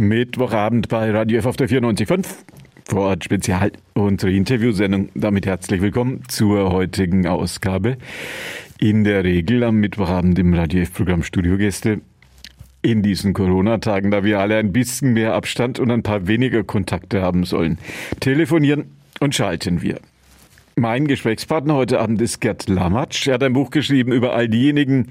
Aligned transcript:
Mittwochabend 0.00 0.88
bei 0.88 1.10
Radio 1.10 1.40
F 1.40 1.44
auf 1.44 1.56
der 1.58 1.68
94.5. 1.68 2.24
Vor 2.88 3.00
Ort 3.02 3.22
Spezial, 3.22 3.72
unsere 3.92 4.32
Interviewsendung. 4.32 5.10
Damit 5.14 5.44
herzlich 5.44 5.82
willkommen 5.82 6.22
zur 6.26 6.72
heutigen 6.72 7.26
Ausgabe. 7.26 7.98
In 8.78 9.04
der 9.04 9.24
Regel 9.24 9.62
am 9.62 9.76
Mittwochabend 9.76 10.38
im 10.38 10.54
Radio 10.54 10.80
F-Programm 10.80 11.22
Studiogäste. 11.22 12.00
In 12.80 13.02
diesen 13.02 13.34
Corona-Tagen, 13.34 14.10
da 14.10 14.24
wir 14.24 14.40
alle 14.40 14.56
ein 14.56 14.72
bisschen 14.72 15.12
mehr 15.12 15.34
Abstand 15.34 15.78
und 15.78 15.90
ein 15.90 16.02
paar 16.02 16.26
weniger 16.26 16.64
Kontakte 16.64 17.20
haben 17.20 17.44
sollen, 17.44 17.76
telefonieren 18.20 18.92
und 19.20 19.34
schalten 19.34 19.82
wir. 19.82 20.00
Mein 20.76 21.06
Gesprächspartner 21.06 21.74
heute 21.74 22.00
Abend 22.00 22.22
ist 22.22 22.40
Gerd 22.40 22.68
Lamatsch. 22.68 23.26
Er 23.26 23.34
hat 23.34 23.42
ein 23.42 23.52
Buch 23.52 23.70
geschrieben 23.70 24.12
über 24.12 24.34
all 24.34 24.48
diejenigen, 24.48 25.08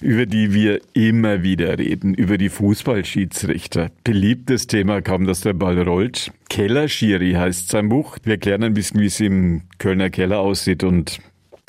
über 0.00 0.26
die 0.26 0.54
wir 0.54 0.80
immer 0.94 1.42
wieder 1.42 1.78
reden, 1.78 2.14
über 2.14 2.38
die 2.38 2.48
Fußballschiedsrichter. 2.48 3.90
Beliebtes 4.02 4.66
Thema, 4.66 5.02
kaum 5.02 5.26
dass 5.26 5.42
der 5.42 5.52
Ball 5.52 5.80
rollt. 5.80 6.32
Kellerschiri 6.48 7.32
heißt 7.32 7.68
sein 7.68 7.88
Buch. 7.88 8.16
Wir 8.24 8.38
klären 8.38 8.64
ein 8.64 8.74
bisschen, 8.74 9.00
wie 9.00 9.06
es 9.06 9.20
im 9.20 9.62
Kölner 9.78 10.10
Keller 10.10 10.40
aussieht 10.40 10.82
und 10.82 11.20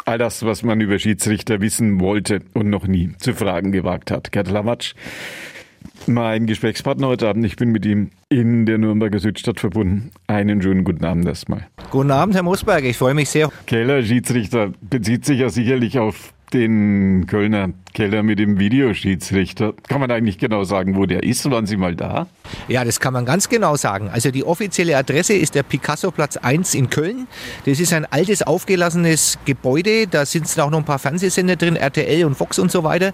all 0.06 0.18
das, 0.18 0.44
was 0.46 0.64
man 0.64 0.82
über 0.82 0.98
Schiedsrichter 0.98 1.62
wissen 1.62 2.00
wollte 2.00 2.40
und 2.54 2.70
noch 2.70 2.88
nie 2.88 3.12
zu 3.20 3.34
fragen 3.34 3.72
gewagt 3.72 4.12
hat. 4.12 4.32
Gerd 4.32 4.50
Lamatsch 4.50 4.96
mein 6.08 6.46
Gesprächspartner 6.46 7.08
heute 7.08 7.28
Abend. 7.28 7.46
Ich 7.46 7.56
bin 7.56 7.70
mit 7.70 7.86
ihm 7.86 8.12
in 8.30 8.66
der 8.66 8.78
Nürnberger 8.78 9.20
Südstadt 9.20 9.60
verbunden. 9.60 10.12
Einen 10.28 10.62
schönen 10.62 10.84
guten 10.84 11.06
Abend 11.06 11.26
erstmal. 11.26 11.68
Guten 11.92 12.12
Abend, 12.12 12.36
Herr 12.36 12.44
Mosberg. 12.44 12.84
Ich 12.84 12.98
freue 12.98 13.14
mich 13.14 13.30
sehr. 13.30 13.50
Keller 13.66 14.04
Schiedsrichter 14.04 14.72
bezieht 14.82 15.26
sich 15.26 15.40
ja 15.40 15.50
sicherlich 15.50 16.00
auf 16.00 16.34
den 16.54 17.26
Kölner 17.28 17.70
Keller 17.94 18.24
mit 18.24 18.40
dem 18.40 18.60
Videoschiedsrichter. 18.60 19.74
Kann 19.88 20.00
man 20.00 20.12
eigentlich 20.12 20.38
genau 20.38 20.64
sagen, 20.64 20.96
wo 20.96 21.06
der 21.06 21.24
ist? 21.24 21.50
Waren 21.50 21.66
Sie 21.66 21.78
mal 21.78 21.96
da? 21.96 22.28
Ja, 22.68 22.84
das 22.84 23.00
kann 23.00 23.14
man 23.14 23.26
ganz 23.26 23.50
genau 23.50 23.76
sagen. 23.76 24.10
Also 24.10 24.32
die 24.32 24.44
offizielle 24.44 24.98
Adresse 24.98 25.34
ist 25.34 25.56
der 25.56 25.64
Picasso-Platz 25.64 26.38
1 26.38 26.74
in 26.76 26.90
Köln. 26.90 27.28
Das 27.66 27.80
ist 27.80 27.94
ein 27.94 28.06
altes, 28.06 28.42
aufgelassenes 28.42 29.38
Gebäude. 29.46 30.08
Da 30.08 30.26
sind 30.26 30.48
auch 30.60 30.70
noch 30.70 30.80
ein 30.80 30.86
paar 30.86 31.00
Fernsehsender 31.00 31.56
drin, 31.56 31.76
RTL 31.76 32.26
und 32.26 32.36
Fox 32.36 32.60
und 32.60 32.72
so 32.72 32.84
weiter. 32.84 33.14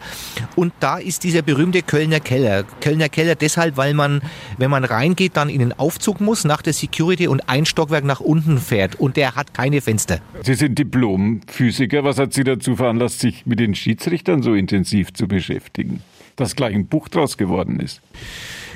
Und 0.56 0.74
da 0.80 0.98
ist 0.98 1.24
dieser 1.24 1.42
berühmte 1.42 1.82
Kölner 1.82 2.20
Keller. 2.20 2.64
Kölner 2.82 3.10
Keller 3.10 3.36
deshalb, 3.36 3.78
weil 3.78 3.94
man, 3.94 4.22
wenn 4.58 4.70
man 4.70 4.84
reingeht, 4.84 5.38
dann 5.38 5.50
in 5.50 5.60
den 5.60 5.74
Aufzug 5.74 6.22
muss 6.22 6.44
nach 6.44 6.62
der 6.62 6.74
Security 6.74 7.28
und 7.28 7.50
ein 7.50 7.66
Stockwerk 7.66 8.04
nach 8.04 8.20
unten 8.20 8.58
fährt. 8.58 8.96
Und 8.96 9.18
der 9.18 9.36
hat 9.36 9.54
keine 9.54 9.82
Fenster. 9.82 10.20
Sie 10.44 10.56
sind 10.56 10.78
Diplomphysiker. 10.78 12.04
Was 12.04 12.20
hat 12.20 12.34
Sie 12.34 12.44
dazu 12.44 12.76
veranlasst, 12.76 13.20
sich 13.20 13.46
mit 13.46 13.60
den 13.60 13.76
Schiedsrichtern 13.76 14.42
so 14.42 14.54
intensiv 14.66 15.14
zu 15.14 15.28
beschäftigen? 15.28 16.02
Dass 16.36 16.56
gleich 16.56 16.74
ein 16.74 16.88
Buch 16.88 17.08
draus 17.08 17.38
geworden 17.38 17.80
ist. 17.80 18.02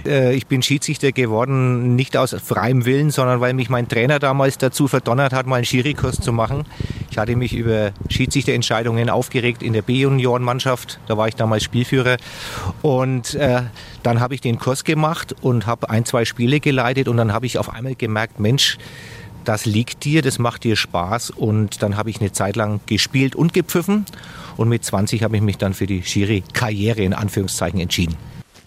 Äh, 0.05 0.35
ich 0.35 0.47
bin 0.47 0.61
Schiedsrichter 0.61 1.11
geworden, 1.11 1.95
nicht 1.95 2.15
aus 2.15 2.33
freiem 2.33 2.85
Willen, 2.85 3.11
sondern 3.11 3.41
weil 3.41 3.53
mich 3.53 3.69
mein 3.69 3.87
Trainer 3.87 4.19
damals 4.19 4.57
dazu 4.57 4.87
verdonnert 4.87 5.33
hat, 5.33 5.47
mal 5.47 5.57
einen 5.57 5.65
Schirikurs 5.65 6.17
zu 6.17 6.31
machen. 6.31 6.65
Ich 7.11 7.17
hatte 7.17 7.35
mich 7.35 7.53
über 7.53 7.91
Schiedsrichterentscheidungen 8.07 9.09
aufgeregt 9.09 9.63
in 9.63 9.73
der 9.73 9.81
B-Junioren-Mannschaft. 9.81 10.99
Da 11.07 11.17
war 11.17 11.27
ich 11.27 11.35
damals 11.35 11.63
Spielführer. 11.63 12.17
Und 12.81 13.35
äh, 13.35 13.63
dann 14.03 14.19
habe 14.19 14.35
ich 14.35 14.41
den 14.41 14.59
Kurs 14.59 14.83
gemacht 14.83 15.35
und 15.41 15.65
habe 15.65 15.89
ein, 15.89 16.05
zwei 16.05 16.25
Spiele 16.25 16.59
geleitet. 16.59 17.07
Und 17.07 17.17
dann 17.17 17.33
habe 17.33 17.45
ich 17.45 17.57
auf 17.57 17.73
einmal 17.73 17.95
gemerkt, 17.95 18.39
Mensch, 18.39 18.77
das 19.43 19.65
liegt 19.65 20.05
dir, 20.05 20.21
das 20.21 20.37
macht 20.37 20.63
dir 20.63 20.75
Spaß. 20.75 21.31
Und 21.31 21.81
dann 21.81 21.97
habe 21.97 22.09
ich 22.09 22.21
eine 22.21 22.31
Zeit 22.31 22.55
lang 22.55 22.79
gespielt 22.85 23.35
und 23.35 23.53
gepfiffen. 23.53 24.05
Und 24.59 24.67
mit 24.67 24.83
20 24.83 25.23
habe 25.23 25.37
ich 25.37 25.41
mich 25.41 25.57
dann 25.57 25.73
für 25.73 25.87
die 25.87 26.03
Schiri-Karriere 26.03 27.01
in 27.01 27.13
Anführungszeichen 27.13 27.79
entschieden. 27.79 28.17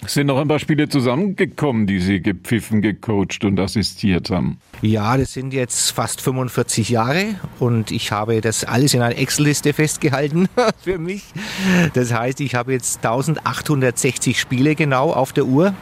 Es 0.03 0.15
sind 0.15 0.29
noch 0.29 0.39
ein 0.39 0.49
paar 0.49 0.59
Spiele 0.59 0.89
zusammengekommen, 0.89 1.87
die 1.87 1.99
Sie 1.99 2.23
gepfiffen, 2.23 2.81
gecoacht 2.81 3.45
und 3.45 3.61
assistiert 3.61 4.31
haben. 4.31 4.59
Ja, 4.81 5.19
das 5.19 5.35
sind 5.35 5.53
jetzt 5.53 5.91
fast 5.91 6.23
45 6.23 6.89
Jahre 6.89 7.35
und 7.59 7.91
ich 7.91 8.11
habe 8.11 8.41
das 8.41 8.65
alles 8.65 8.95
in 8.95 9.03
einer 9.03 9.19
Excel-Liste 9.19 9.75
festgehalten 9.75 10.49
für 10.83 10.97
mich. 10.97 11.25
Das 11.93 12.11
heißt, 12.11 12.41
ich 12.41 12.55
habe 12.55 12.73
jetzt 12.73 13.05
1860 13.05 14.41
Spiele 14.41 14.75
genau 14.75 15.13
auf 15.13 15.35
der 15.35 15.45
Uhr 15.45 15.75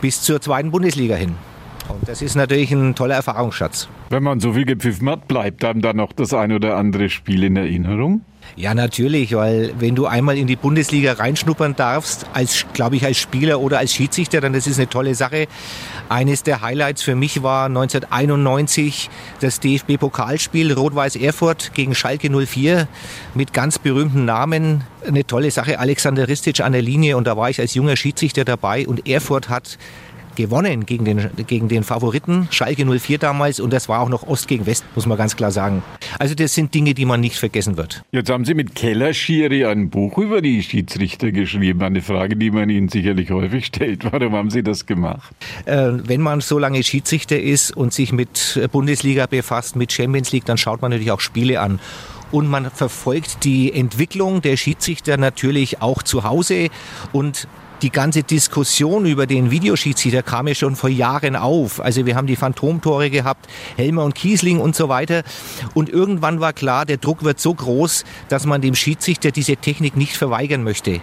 bis 0.00 0.22
zur 0.22 0.40
zweiten 0.40 0.70
Bundesliga 0.70 1.16
hin. 1.16 1.34
Und 1.88 2.08
das 2.08 2.22
ist 2.22 2.36
natürlich 2.36 2.70
ein 2.70 2.94
toller 2.94 3.16
Erfahrungsschatz. 3.16 3.88
Wenn 4.08 4.22
man 4.22 4.38
so 4.38 4.52
viel 4.52 4.66
gepfiffen 4.66 5.10
hat, 5.10 5.26
bleibt 5.26 5.64
einem 5.64 5.82
dann 5.82 5.96
noch 5.96 6.12
das 6.12 6.32
ein 6.32 6.52
oder 6.52 6.76
andere 6.76 7.08
Spiel 7.08 7.42
in 7.42 7.56
Erinnerung? 7.56 8.20
Ja, 8.54 8.72
natürlich, 8.74 9.34
weil 9.34 9.74
wenn 9.78 9.94
du 9.94 10.06
einmal 10.06 10.38
in 10.38 10.46
die 10.46 10.56
Bundesliga 10.56 11.14
reinschnuppern 11.14 11.76
darfst, 11.76 12.26
als, 12.32 12.64
glaube 12.72 12.96
ich, 12.96 13.04
als 13.04 13.18
Spieler 13.18 13.60
oder 13.60 13.78
als 13.78 13.92
Schiedsrichter, 13.92 14.40
dann 14.40 14.52
das 14.52 14.66
ist 14.66 14.78
eine 14.78 14.88
tolle 14.88 15.14
Sache. 15.14 15.46
Eines 16.08 16.42
der 16.42 16.62
Highlights 16.62 17.02
für 17.02 17.16
mich 17.16 17.42
war 17.42 17.66
1991 17.66 19.10
das 19.40 19.60
DFB-Pokalspiel 19.60 20.72
Rot-Weiß 20.72 21.16
Erfurt 21.16 21.72
gegen 21.74 21.94
Schalke 21.94 22.30
04 22.30 22.88
mit 23.34 23.52
ganz 23.52 23.78
berühmten 23.78 24.24
Namen. 24.24 24.84
Eine 25.06 25.26
tolle 25.26 25.50
Sache, 25.50 25.78
Alexander 25.78 26.28
Ristic 26.28 26.60
an 26.60 26.72
der 26.72 26.82
Linie 26.82 27.16
und 27.16 27.26
da 27.26 27.36
war 27.36 27.50
ich 27.50 27.60
als 27.60 27.74
junger 27.74 27.96
Schiedsrichter 27.96 28.44
dabei 28.44 28.86
und 28.86 29.08
Erfurt 29.08 29.48
hat 29.48 29.78
gewonnen 30.36 30.86
gegen 30.86 31.04
den, 31.04 31.30
gegen 31.46 31.68
den 31.68 31.82
Favoriten, 31.82 32.48
Schalke 32.50 32.84
04 32.86 33.18
damals. 33.18 33.58
Und 33.58 33.72
das 33.72 33.88
war 33.88 34.00
auch 34.00 34.08
noch 34.08 34.26
Ost 34.26 34.46
gegen 34.46 34.66
West, 34.66 34.84
muss 34.94 35.06
man 35.06 35.18
ganz 35.18 35.34
klar 35.34 35.50
sagen. 35.50 35.82
Also 36.18 36.34
das 36.34 36.54
sind 36.54 36.72
Dinge, 36.74 36.94
die 36.94 37.04
man 37.04 37.20
nicht 37.20 37.36
vergessen 37.36 37.76
wird. 37.76 38.04
Jetzt 38.12 38.30
haben 38.30 38.44
Sie 38.44 38.54
mit 38.54 38.74
Keller 38.74 39.12
Schiri 39.12 39.64
ein 39.64 39.90
Buch 39.90 40.18
über 40.18 40.40
die 40.40 40.62
Schiedsrichter 40.62 41.32
geschrieben. 41.32 41.82
Eine 41.82 42.02
Frage, 42.02 42.36
die 42.36 42.50
man 42.50 42.70
Ihnen 42.70 42.88
sicherlich 42.88 43.30
häufig 43.30 43.66
stellt. 43.66 44.04
Warum 44.12 44.34
haben 44.34 44.50
Sie 44.50 44.62
das 44.62 44.86
gemacht? 44.86 45.34
Äh, 45.64 45.92
wenn 46.04 46.20
man 46.20 46.40
so 46.40 46.58
lange 46.58 46.82
Schiedsrichter 46.82 47.40
ist 47.40 47.76
und 47.76 47.92
sich 47.92 48.12
mit 48.12 48.60
Bundesliga 48.70 49.26
befasst, 49.26 49.74
mit 49.74 49.92
Champions 49.92 50.30
League, 50.32 50.44
dann 50.44 50.58
schaut 50.58 50.82
man 50.82 50.90
natürlich 50.90 51.10
auch 51.10 51.20
Spiele 51.20 51.60
an 51.60 51.80
und 52.32 52.48
man 52.48 52.70
verfolgt 52.70 53.44
die 53.44 53.72
Entwicklung 53.72 54.42
der 54.42 54.56
Schiedsrichter 54.56 55.16
natürlich 55.16 55.80
auch 55.80 56.02
zu 56.02 56.24
Hause 56.24 56.68
und 57.12 57.48
die 57.82 57.90
ganze 57.90 58.22
Diskussion 58.22 59.06
über 59.06 59.26
den 59.26 59.50
Videoschiedsrichter 59.50 60.22
kam 60.22 60.48
ja 60.48 60.54
schon 60.54 60.76
vor 60.76 60.90
Jahren 60.90 61.36
auf. 61.36 61.80
Also 61.80 62.06
wir 62.06 62.16
haben 62.16 62.26
die 62.26 62.36
Phantomtore 62.36 63.10
gehabt, 63.10 63.46
Helmer 63.76 64.04
und 64.04 64.14
Kiesling 64.14 64.60
und 64.60 64.74
so 64.74 64.88
weiter. 64.88 65.22
Und 65.74 65.88
irgendwann 65.88 66.40
war 66.40 66.52
klar, 66.52 66.86
der 66.86 66.96
Druck 66.96 67.24
wird 67.24 67.40
so 67.40 67.54
groß, 67.54 68.04
dass 68.28 68.46
man 68.46 68.60
dem 68.62 68.74
Schiedsrichter 68.74 69.30
diese 69.30 69.56
Technik 69.56 69.96
nicht 69.96 70.16
verweigern 70.16 70.62
möchte. 70.62 71.00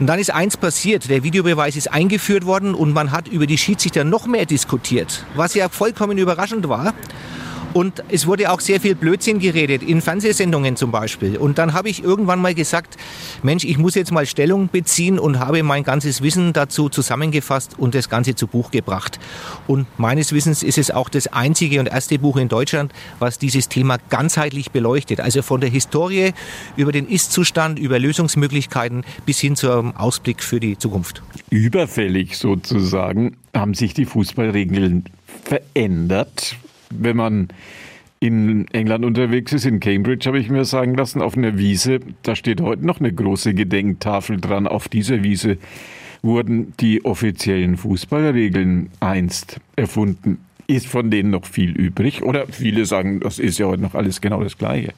Und 0.00 0.06
dann 0.06 0.18
ist 0.18 0.32
eins 0.32 0.56
passiert, 0.56 1.08
der 1.08 1.22
Videobeweis 1.22 1.76
ist 1.76 1.92
eingeführt 1.92 2.44
worden 2.44 2.74
und 2.74 2.92
man 2.92 3.12
hat 3.12 3.28
über 3.28 3.46
die 3.46 3.58
Schiedsrichter 3.58 4.02
noch 4.04 4.26
mehr 4.26 4.46
diskutiert, 4.46 5.24
was 5.36 5.54
ja 5.54 5.68
vollkommen 5.68 6.18
überraschend 6.18 6.68
war. 6.68 6.94
Und 7.74 8.04
es 8.10 8.26
wurde 8.26 8.50
auch 8.50 8.60
sehr 8.60 8.80
viel 8.80 8.94
Blödsinn 8.94 9.38
geredet, 9.38 9.82
in 9.82 10.00
Fernsehsendungen 10.02 10.76
zum 10.76 10.90
Beispiel. 10.90 11.36
Und 11.36 11.58
dann 11.58 11.72
habe 11.72 11.88
ich 11.88 12.02
irgendwann 12.02 12.40
mal 12.40 12.54
gesagt, 12.54 12.96
Mensch, 13.42 13.64
ich 13.64 13.78
muss 13.78 13.94
jetzt 13.94 14.12
mal 14.12 14.26
Stellung 14.26 14.68
beziehen 14.68 15.18
und 15.18 15.38
habe 15.38 15.62
mein 15.62 15.82
ganzes 15.82 16.22
Wissen 16.22 16.52
dazu 16.52 16.88
zusammengefasst 16.88 17.78
und 17.78 17.94
das 17.94 18.10
Ganze 18.10 18.34
zu 18.34 18.46
Buch 18.46 18.70
gebracht. 18.70 19.18
Und 19.66 19.86
meines 19.98 20.32
Wissens 20.32 20.62
ist 20.62 20.76
es 20.76 20.90
auch 20.90 21.08
das 21.08 21.28
einzige 21.28 21.80
und 21.80 21.86
erste 21.86 22.18
Buch 22.18 22.36
in 22.36 22.48
Deutschland, 22.48 22.92
was 23.18 23.38
dieses 23.38 23.68
Thema 23.68 23.98
ganzheitlich 24.10 24.70
beleuchtet. 24.70 25.20
Also 25.20 25.42
von 25.42 25.60
der 25.60 25.70
Historie 25.70 26.32
über 26.76 26.92
den 26.92 27.08
Ist-Zustand, 27.08 27.78
über 27.78 27.98
Lösungsmöglichkeiten 27.98 29.04
bis 29.24 29.40
hin 29.40 29.56
zum 29.56 29.96
Ausblick 29.96 30.42
für 30.42 30.60
die 30.60 30.76
Zukunft. 30.76 31.22
Überfällig 31.48 32.36
sozusagen 32.36 33.36
haben 33.54 33.74
sich 33.74 33.94
die 33.94 34.04
Fußballregeln 34.04 35.04
verändert 35.44 36.56
wenn 36.98 37.16
man 37.16 37.48
in 38.20 38.68
England 38.68 39.04
unterwegs 39.04 39.52
ist, 39.52 39.66
in 39.66 39.80
Cambridge 39.80 40.28
habe 40.28 40.38
ich 40.38 40.48
mir 40.48 40.64
sagen 40.64 40.94
lassen, 40.94 41.20
auf 41.20 41.36
einer 41.36 41.58
Wiese, 41.58 41.98
da 42.22 42.36
steht 42.36 42.60
heute 42.60 42.86
noch 42.86 43.00
eine 43.00 43.12
große 43.12 43.52
Gedenktafel 43.52 44.40
dran. 44.40 44.68
Auf 44.68 44.88
dieser 44.88 45.24
Wiese 45.24 45.58
wurden 46.22 46.72
die 46.78 47.04
offiziellen 47.04 47.76
Fußballregeln 47.76 48.90
einst 49.00 49.60
erfunden. 49.74 50.38
Ist 50.68 50.86
von 50.86 51.10
denen 51.10 51.30
noch 51.30 51.44
viel 51.44 51.72
übrig? 51.72 52.22
Oder 52.22 52.46
viele 52.46 52.86
sagen, 52.86 53.18
das 53.18 53.40
ist 53.40 53.58
ja 53.58 53.66
heute 53.66 53.82
noch 53.82 53.94
alles 53.96 54.20
genau 54.20 54.42
das 54.42 54.56
Gleiche. 54.56 54.92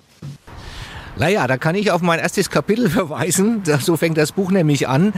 Naja, 1.16 1.46
da 1.46 1.58
kann 1.58 1.76
ich 1.76 1.92
auf 1.92 2.02
mein 2.02 2.18
erstes 2.18 2.50
Kapitel 2.50 2.90
verweisen. 2.90 3.62
So 3.80 3.96
fängt 3.96 4.18
das 4.18 4.32
Buch 4.32 4.50
nämlich 4.50 4.88
an. 4.88 5.12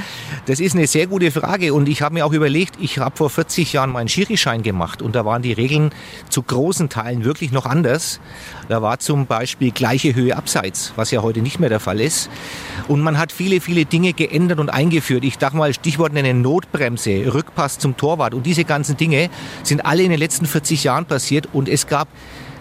Das 0.45 0.61
ist 0.61 0.75
eine 0.75 0.87
sehr 0.87 1.07
gute 1.07 1.31
Frage 1.31 1.73
und 1.73 1.89
ich 1.89 2.03
habe 2.03 2.15
mir 2.15 2.27
auch 2.27 2.33
überlegt, 2.33 2.77
ich 2.81 2.99
habe 2.99 3.17
vor 3.17 3.31
40 3.31 3.73
Jahren 3.73 3.91
meinen 3.91 4.09
Schirischein 4.09 4.63
gemacht 4.63 5.01
und 5.01 5.15
da 5.15 5.25
waren 5.25 5.41
die 5.41 5.55
Regeln 5.55 5.91
zu 6.29 6.43
großen 6.43 6.91
Teilen 6.91 7.25
wirklich 7.25 7.51
noch 7.51 7.65
anders. 7.65 8.21
Da 8.69 8.83
war 8.83 8.99
zum 8.99 9.27
Beispiel 9.27 9.71
gleiche 9.71 10.15
Höhe 10.15 10.37
abseits, 10.37 10.93
was 10.97 11.11
ja 11.11 11.23
heute 11.23 11.41
nicht 11.41 11.61
mehr 11.61 11.71
der 11.71 11.81
Fall 11.81 12.01
ist. 12.01 12.29
Und 12.89 13.01
man 13.01 13.17
hat 13.17 13.33
viele, 13.33 13.63
viele 13.63 13.87
Dinge 13.87 14.13
geändert 14.13 14.59
und 14.59 14.69
eingeführt. 14.69 15.25
Ich 15.25 15.39
dachte 15.39 15.57
mal, 15.57 15.73
Stichwort 15.73 16.15
eine 16.15 16.35
Notbremse, 16.35 17.33
Rückpass 17.33 17.79
zum 17.79 17.97
Torwart 17.97 18.35
und 18.35 18.45
diese 18.45 18.65
ganzen 18.65 18.99
Dinge 18.99 19.31
sind 19.63 19.87
alle 19.87 20.03
in 20.03 20.11
den 20.11 20.19
letzten 20.19 20.45
40 20.45 20.85
Jahren 20.85 21.07
passiert 21.07 21.49
und 21.55 21.71
es 21.71 21.87
gab 21.87 22.09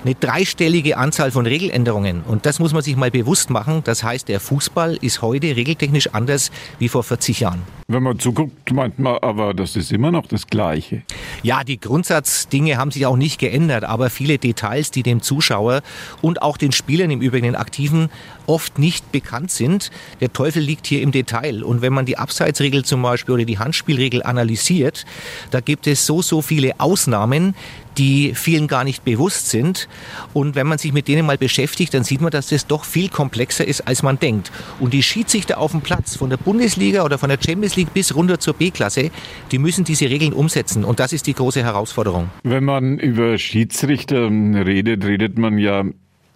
eine 0.06 0.16
dreistellige 0.16 0.98
Anzahl 0.98 1.32
von 1.32 1.46
Regeländerungen. 1.48 2.22
Und 2.22 2.46
das 2.46 2.60
muss 2.60 2.74
man 2.74 2.84
sich 2.84 2.96
mal 2.96 3.10
bewusst 3.10 3.50
machen. 3.50 3.82
Das 3.84 4.04
heißt, 4.04 4.28
der 4.28 4.40
Fußball 4.40 4.98
ist 5.02 5.22
heute 5.24 5.56
regeltechnisch 5.56 6.14
anders 6.14 6.52
wie 6.78 6.90
vor 6.90 7.04
40 7.04 7.40
Jahren. 7.40 7.64
Wenn 7.88 8.02
man 8.02 8.18
zuguckt, 8.18 8.72
meint 8.72 8.98
man 8.98 9.20
aber, 9.20 9.54
das 9.54 9.76
ist 9.76 9.92
immer 9.92 10.10
noch 10.10 10.26
das 10.26 10.48
Gleiche. 10.48 11.04
Ja, 11.44 11.64
die 11.64 11.80
Grundsatzdinge 11.80 12.78
haben 12.78 12.90
sich 12.90 13.06
auch 13.06 13.16
nicht 13.16 13.38
geändert, 13.38 13.84
aber 13.84 14.10
viele 14.10 14.40
Details, 14.40 14.90
die 14.90 15.04
dem 15.04 15.22
Zuschauer 15.22 15.84
und 16.24 16.42
auch 16.42 16.58
den 16.58 16.72
Spielern 16.72 17.12
im 17.12 17.22
Übrigen, 17.22 17.46
den 17.46 17.56
Aktiven, 17.56 18.10
oft 18.48 18.80
nicht 18.80 19.12
bekannt 19.12 19.52
sind. 19.52 19.92
Der 20.20 20.34
Teufel 20.34 20.64
liegt 20.64 20.88
hier 20.88 21.04
im 21.04 21.12
Detail. 21.12 21.64
Und 21.64 21.84
wenn 21.84 21.94
man 21.94 22.08
die 22.08 22.18
Abseitsregel 22.18 22.84
zum 22.86 23.04
Beispiel 23.04 23.36
oder 23.36 23.46
die 23.46 23.60
Handspielregel 23.60 24.24
analysiert, 24.24 25.06
da 25.52 25.60
gibt 25.60 25.86
es 25.86 26.08
so, 26.08 26.24
so 26.24 26.42
viele 26.42 26.80
Ausnahmen, 26.80 27.54
die 27.98 28.34
vielen 28.36 28.68
gar 28.68 28.84
nicht 28.84 29.06
bewusst 29.06 29.50
sind. 29.50 29.88
Und 30.34 30.56
wenn 30.56 30.68
man 30.68 30.78
sich 30.78 30.92
mit 30.92 31.08
denen 31.08 31.26
mal 31.26 31.38
beschäftigt, 31.38 31.94
dann 31.94 32.04
sieht 32.04 32.22
man, 32.22 32.32
dass 32.32 32.48
das 32.48 32.68
doch 32.68 32.84
viel 32.84 33.10
komplexer 33.10 33.66
ist, 33.66 33.88
als 33.88 34.04
man 34.04 34.20
denkt. 34.20 34.52
Und 34.80 34.94
die 34.94 35.04
Schiedsrichter 35.04 35.58
auf 35.60 35.72
dem 35.72 35.82
Platz, 35.82 36.16
von 36.18 36.30
der 36.30 36.38
Bundesliga 36.38 37.04
oder 37.04 37.18
von 37.18 37.30
der 37.30 37.40
Champions 37.44 37.75
League 37.76 37.94
bis 37.94 38.16
runter 38.16 38.40
zur 38.40 38.54
B-Klasse, 38.54 39.12
die 39.52 39.58
müssen 39.58 39.84
diese 39.84 40.10
Regeln 40.10 40.34
umsetzen. 40.34 40.84
Und 40.84 41.00
das 41.00 41.14
ist 41.14 41.28
die 41.28 41.34
große 41.34 41.64
Herausforderung. 41.64 42.30
Wenn 42.44 42.64
man 42.64 43.00
über 43.00 43.38
Schiedsrichter 43.38 44.30
redet, 44.30 45.06
redet 45.06 45.38
man 45.38 45.58
ja 45.58 45.84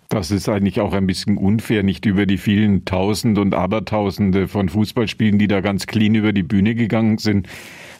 das 0.09 0.31
ist 0.31 0.49
eigentlich 0.49 0.81
auch 0.81 0.93
ein 0.93 1.05
bisschen 1.05 1.37
unfair, 1.37 1.83
nicht 1.83 2.07
über 2.07 2.25
die 2.25 2.39
vielen 2.39 2.83
Tausend 2.83 3.37
und 3.37 3.53
Abertausende 3.53 4.47
von 4.47 4.67
Fußballspielen, 4.67 5.37
die 5.37 5.47
da 5.47 5.61
ganz 5.61 5.85
clean 5.85 6.15
über 6.15 6.33
die 6.33 6.41
Bühne 6.41 6.73
gegangen 6.73 7.19
sind, 7.19 7.47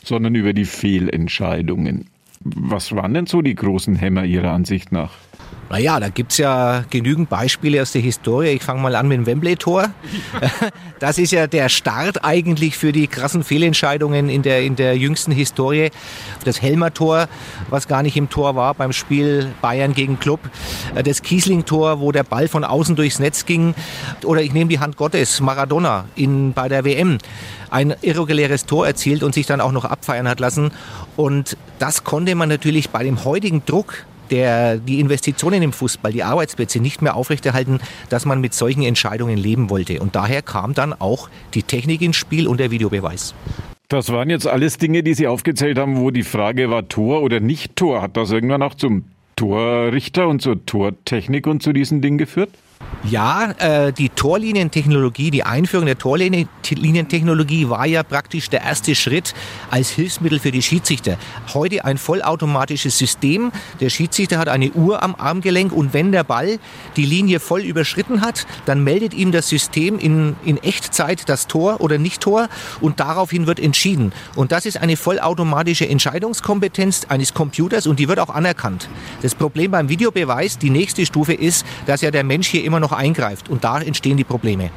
sondern 0.03 0.33
über 0.33 0.53
die 0.53 0.65
Fehlentscheidungen. 0.65 2.07
Was 2.41 2.95
waren 2.95 3.13
denn 3.13 3.27
so 3.27 3.44
die 3.44 3.53
großen 3.53 3.95
Hämmer 3.95 4.25
Ihrer 4.25 4.51
Ansicht 4.51 4.91
nach? 4.91 5.12
Naja, 5.69 6.00
da 6.00 6.10
gibt's 6.10 6.38
ja 6.38 6.83
genügend 6.89 7.30
Beispiele 7.30 7.81
aus 7.81 7.92
der 7.92 8.01
Historie. 8.01 8.48
Ich 8.48 8.63
fange 8.63 8.81
mal 8.81 8.95
an 8.95 9.07
mit 9.07 9.18
dem 9.18 9.25
Wembley-Tor. 9.25 9.89
Das 11.00 11.18
ist 11.18 11.31
ja 11.31 11.48
der 11.48 11.69
Start 11.69 12.25
eigentlich 12.25 12.77
für 12.77 12.92
die 12.92 13.07
krassen 13.07 13.45
Fehlentscheidungen 13.45 14.27
in 14.27 14.42
der, 14.42 14.63
in 14.63 14.75
der 14.75 14.98
jüngsten 14.98 15.31
Historie. 15.31 15.92
Das 16.44 16.62
Helmer-Tor, 16.62 17.30
was 17.69 17.88
gar 17.88 18.04
nicht 18.04 18.18
im 18.18 18.30
Tor 18.30 18.57
war 18.57 18.74
beim 18.74 18.92
Spiel 18.92 19.48
Bayern 19.62 19.94
gegen 19.94 20.19
Club. 20.19 20.42
Das 21.01 21.21
Kiesling-Tor, 21.21 22.01
wo 22.01 22.12
der 22.12 22.24
Ball 22.24 22.50
von 22.50 22.65
außen 22.65 22.98
durchs 22.98 23.19
Netz 23.19 23.45
ging. 23.45 23.75
Oder 24.25 24.42
ich 24.42 24.51
nehme 24.51 24.69
die 24.69 24.80
Hand 24.80 24.98
Gottes, 24.98 25.39
Maradona 25.39 26.04
in, 26.18 26.51
bei 26.51 26.68
der 26.68 26.83
WM 26.83 27.19
ein 27.69 27.95
irreguläres 28.01 28.65
Tor 28.65 28.86
erzielt 28.86 29.24
und 29.24 29.33
sich 29.33 29.45
dann 29.45 29.62
auch 29.62 29.72
noch 29.72 29.86
abfeiern 29.86 30.27
hat 30.27 30.42
lassen. 30.42 30.72
Und 31.15 31.56
das 31.77 32.04
konnte 32.04 32.36
man 32.36 32.50
natürlich 32.50 32.89
bei 32.89 33.04
dem 33.04 33.24
heutigen 33.24 33.63
Druck 33.65 34.06
der, 34.31 34.77
die 34.77 34.99
Investitionen 34.99 35.61
im 35.61 35.73
Fußball, 35.73 36.11
die 36.11 36.23
Arbeitsplätze 36.23 36.79
nicht 36.79 37.01
mehr 37.01 37.15
aufrechterhalten, 37.15 37.79
dass 38.09 38.25
man 38.25 38.41
mit 38.41 38.53
solchen 38.53 38.83
Entscheidungen 38.83 39.37
leben 39.37 39.69
wollte. 39.69 39.99
Und 39.99 40.15
daher 40.15 40.41
kam 40.41 40.73
dann 40.73 40.93
auch 40.93 41.29
die 41.53 41.63
Technik 41.63 42.01
ins 42.01 42.15
Spiel 42.15 42.47
und 42.47 42.59
der 42.59 42.71
Videobeweis. 42.71 43.33
Das 43.89 44.11
waren 44.11 44.29
jetzt 44.29 44.45
alles 44.45 44.77
Dinge, 44.77 45.01
die 45.01 45.15
Sie 45.15 45.27
aufgezählt 45.27 45.79
haben, 45.79 45.97
wo 45.97 46.11
die 46.11 46.23
Frage 46.23 46.69
war 46.69 46.87
Tor 46.87 47.23
oder 47.23 47.39
nicht 47.39 47.75
Tor. 47.75 48.01
Hat 48.03 48.17
das 48.17 48.29
irgendwann 48.29 48.61
auch 48.61 48.75
zum 48.75 49.05
Torrichter 49.35 50.27
und 50.27 50.41
zur 50.41 50.63
Tortechnik 50.65 51.47
und 51.47 51.63
zu 51.63 51.73
diesen 51.73 52.01
Dingen 52.01 52.17
geführt? 52.17 52.49
Ja, 53.09 53.51
äh, 53.57 53.93
die 53.93 54.09
Torlinientechnologie, 54.09 55.31
die 55.31 55.43
Einführung 55.43 55.85
der 55.85 55.97
Torlinientechnologie 55.97 57.69
war 57.69 57.87
ja 57.87 58.03
praktisch 58.03 58.49
der 58.49 58.61
erste 58.61 58.93
Schritt 58.93 59.33
als 59.71 59.89
Hilfsmittel 59.89 60.37
für 60.39 60.51
die 60.51 60.61
Schiedsrichter. 60.61 61.17
Heute 61.53 61.85
ein 61.85 61.97
vollautomatisches 61.97 62.97
System. 62.97 63.51
Der 63.79 63.89
Schiedsrichter 63.89 64.37
hat 64.37 64.49
eine 64.49 64.71
Uhr 64.71 65.01
am 65.01 65.15
Armgelenk 65.15 65.71
und 65.71 65.93
wenn 65.93 66.11
der 66.11 66.23
Ball 66.23 66.59
die 66.97 67.05
Linie 67.05 67.39
voll 67.39 67.61
überschritten 67.61 68.21
hat, 68.21 68.45
dann 68.65 68.83
meldet 68.83 69.13
ihm 69.13 69.31
das 69.31 69.47
System 69.47 69.97
in, 69.97 70.35
in 70.43 70.57
Echtzeit 70.57 71.29
das 71.29 71.47
Tor 71.47 71.79
oder 71.79 71.97
nicht 71.97 72.21
Tor 72.21 72.49
und 72.81 72.99
daraufhin 72.99 73.47
wird 73.47 73.61
entschieden. 73.61 74.11
Und 74.35 74.51
das 74.51 74.65
ist 74.65 74.77
eine 74.77 74.97
vollautomatische 74.97 75.87
Entscheidungskompetenz 75.87 77.05
eines 77.07 77.33
Computers 77.33 77.87
und 77.87 77.97
die 77.97 78.09
wird 78.09 78.19
auch 78.19 78.29
anerkannt. 78.29 78.89
Das 79.21 79.35
Problem 79.35 79.71
beim 79.71 79.87
Videobeweis, 79.87 80.57
die 80.57 80.69
nächste 80.69 81.05
Stufe 81.05 81.33
ist, 81.33 81.65
dass 81.85 82.01
ja 82.01 82.11
der 82.11 82.25
Mensch 82.25 82.49
hier 82.49 82.69
immer 82.69 82.80
noch 82.80 82.92
eingreift. 82.92 83.50
Und 83.50 83.63
da 83.63 83.81
entstehen 83.81 84.16
die 84.16 84.24
Probleme. 84.24 84.69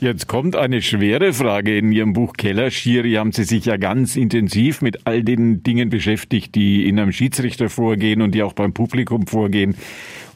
Jetzt 0.00 0.26
kommt 0.26 0.54
eine 0.54 0.82
schwere 0.82 1.32
Frage. 1.32 1.78
In 1.78 1.92
Ihrem 1.92 2.12
Buch 2.12 2.34
Kellerschiri 2.36 3.14
haben 3.14 3.32
Sie 3.32 3.44
sich 3.44 3.64
ja 3.64 3.76
ganz 3.76 4.16
intensiv 4.16 4.82
mit 4.82 5.06
all 5.06 5.22
den 5.22 5.62
Dingen 5.62 5.88
beschäftigt, 5.88 6.54
die 6.54 6.88
in 6.88 6.98
einem 6.98 7.12
Schiedsrichter 7.12 7.68
vorgehen 7.68 8.20
und 8.20 8.34
die 8.34 8.42
auch 8.42 8.52
beim 8.52 8.74
Publikum 8.74 9.26
vorgehen 9.26 9.76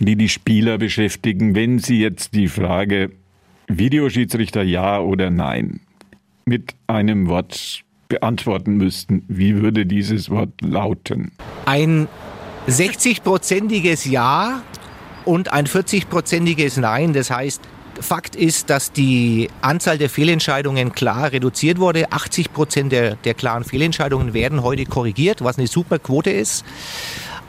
und 0.00 0.08
die 0.08 0.16
die 0.16 0.28
Spieler 0.28 0.78
beschäftigen. 0.78 1.54
Wenn 1.54 1.78
Sie 1.78 2.00
jetzt 2.00 2.34
die 2.34 2.48
Frage 2.48 3.10
Videoschiedsrichter 3.68 4.62
ja 4.62 5.00
oder 5.00 5.30
nein 5.30 5.80
mit 6.44 6.74
einem 6.86 7.28
Wort 7.28 7.82
beantworten 8.08 8.76
müssten, 8.76 9.24
wie 9.28 9.60
würde 9.60 9.84
dieses 9.84 10.30
Wort 10.30 10.52
lauten? 10.60 11.32
Ein 11.64 12.06
60-prozentiges 12.68 14.08
Ja 14.08 14.62
und 15.26 15.52
ein 15.52 15.66
40-prozentiges 15.66 16.80
Nein. 16.80 17.12
Das 17.12 17.30
heißt, 17.30 17.60
Fakt 18.00 18.36
ist, 18.36 18.70
dass 18.70 18.92
die 18.92 19.48
Anzahl 19.62 19.98
der 19.98 20.10
Fehlentscheidungen 20.10 20.92
klar 20.92 21.32
reduziert 21.32 21.78
wurde. 21.78 22.12
80 22.12 22.52
Prozent 22.52 22.92
der, 22.92 23.16
der 23.16 23.34
klaren 23.34 23.64
Fehlentscheidungen 23.64 24.34
werden 24.34 24.62
heute 24.62 24.84
korrigiert, 24.84 25.42
was 25.42 25.58
eine 25.58 25.66
super 25.66 25.98
Quote 25.98 26.30
ist. 26.30 26.64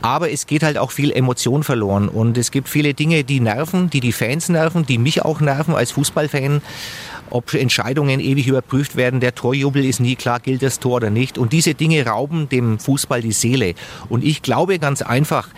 Aber 0.00 0.30
es 0.30 0.46
geht 0.46 0.62
halt 0.62 0.78
auch 0.78 0.92
viel 0.92 1.10
Emotion 1.10 1.64
verloren 1.64 2.08
und 2.08 2.38
es 2.38 2.52
gibt 2.52 2.68
viele 2.68 2.94
Dinge, 2.94 3.24
die 3.24 3.40
nerven, 3.40 3.90
die 3.90 3.98
die 3.98 4.12
Fans 4.12 4.48
nerven, 4.48 4.86
die 4.86 4.96
mich 4.96 5.24
auch 5.24 5.40
nerven 5.40 5.74
als 5.74 5.90
Fußballfan. 5.90 6.62
Ob 7.30 7.52
Entscheidungen 7.52 8.20
ewig 8.20 8.46
überprüft 8.46 8.96
werden, 8.96 9.20
der 9.20 9.34
Torjubel 9.34 9.84
ist 9.84 10.00
nie 10.00 10.16
klar, 10.16 10.40
gilt 10.40 10.62
das 10.62 10.78
Tor 10.78 10.96
oder 10.96 11.10
nicht. 11.10 11.36
Und 11.36 11.52
diese 11.52 11.74
Dinge 11.74 12.06
rauben 12.06 12.48
dem 12.48 12.78
Fußball 12.78 13.20
die 13.20 13.32
Seele. 13.32 13.74
Und 14.08 14.24
ich 14.24 14.40
glaube 14.40 14.78
ganz 14.78 15.02
einfach, 15.02 15.48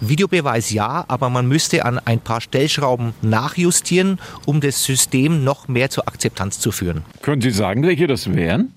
Videobeweis 0.00 0.70
ja, 0.70 1.04
aber 1.08 1.30
man 1.30 1.46
müsste 1.46 1.84
an 1.84 1.98
ein 1.98 2.20
paar 2.20 2.40
Stellschrauben 2.40 3.14
nachjustieren, 3.22 4.18
um 4.46 4.60
das 4.60 4.84
System 4.84 5.44
noch 5.44 5.68
mehr 5.68 5.90
zur 5.90 6.08
Akzeptanz 6.08 6.58
zu 6.58 6.72
führen. 6.72 7.02
Können 7.22 7.42
Sie 7.42 7.50
sagen, 7.50 7.82
welche 7.82 8.06
das 8.06 8.32
wären? 8.34 8.72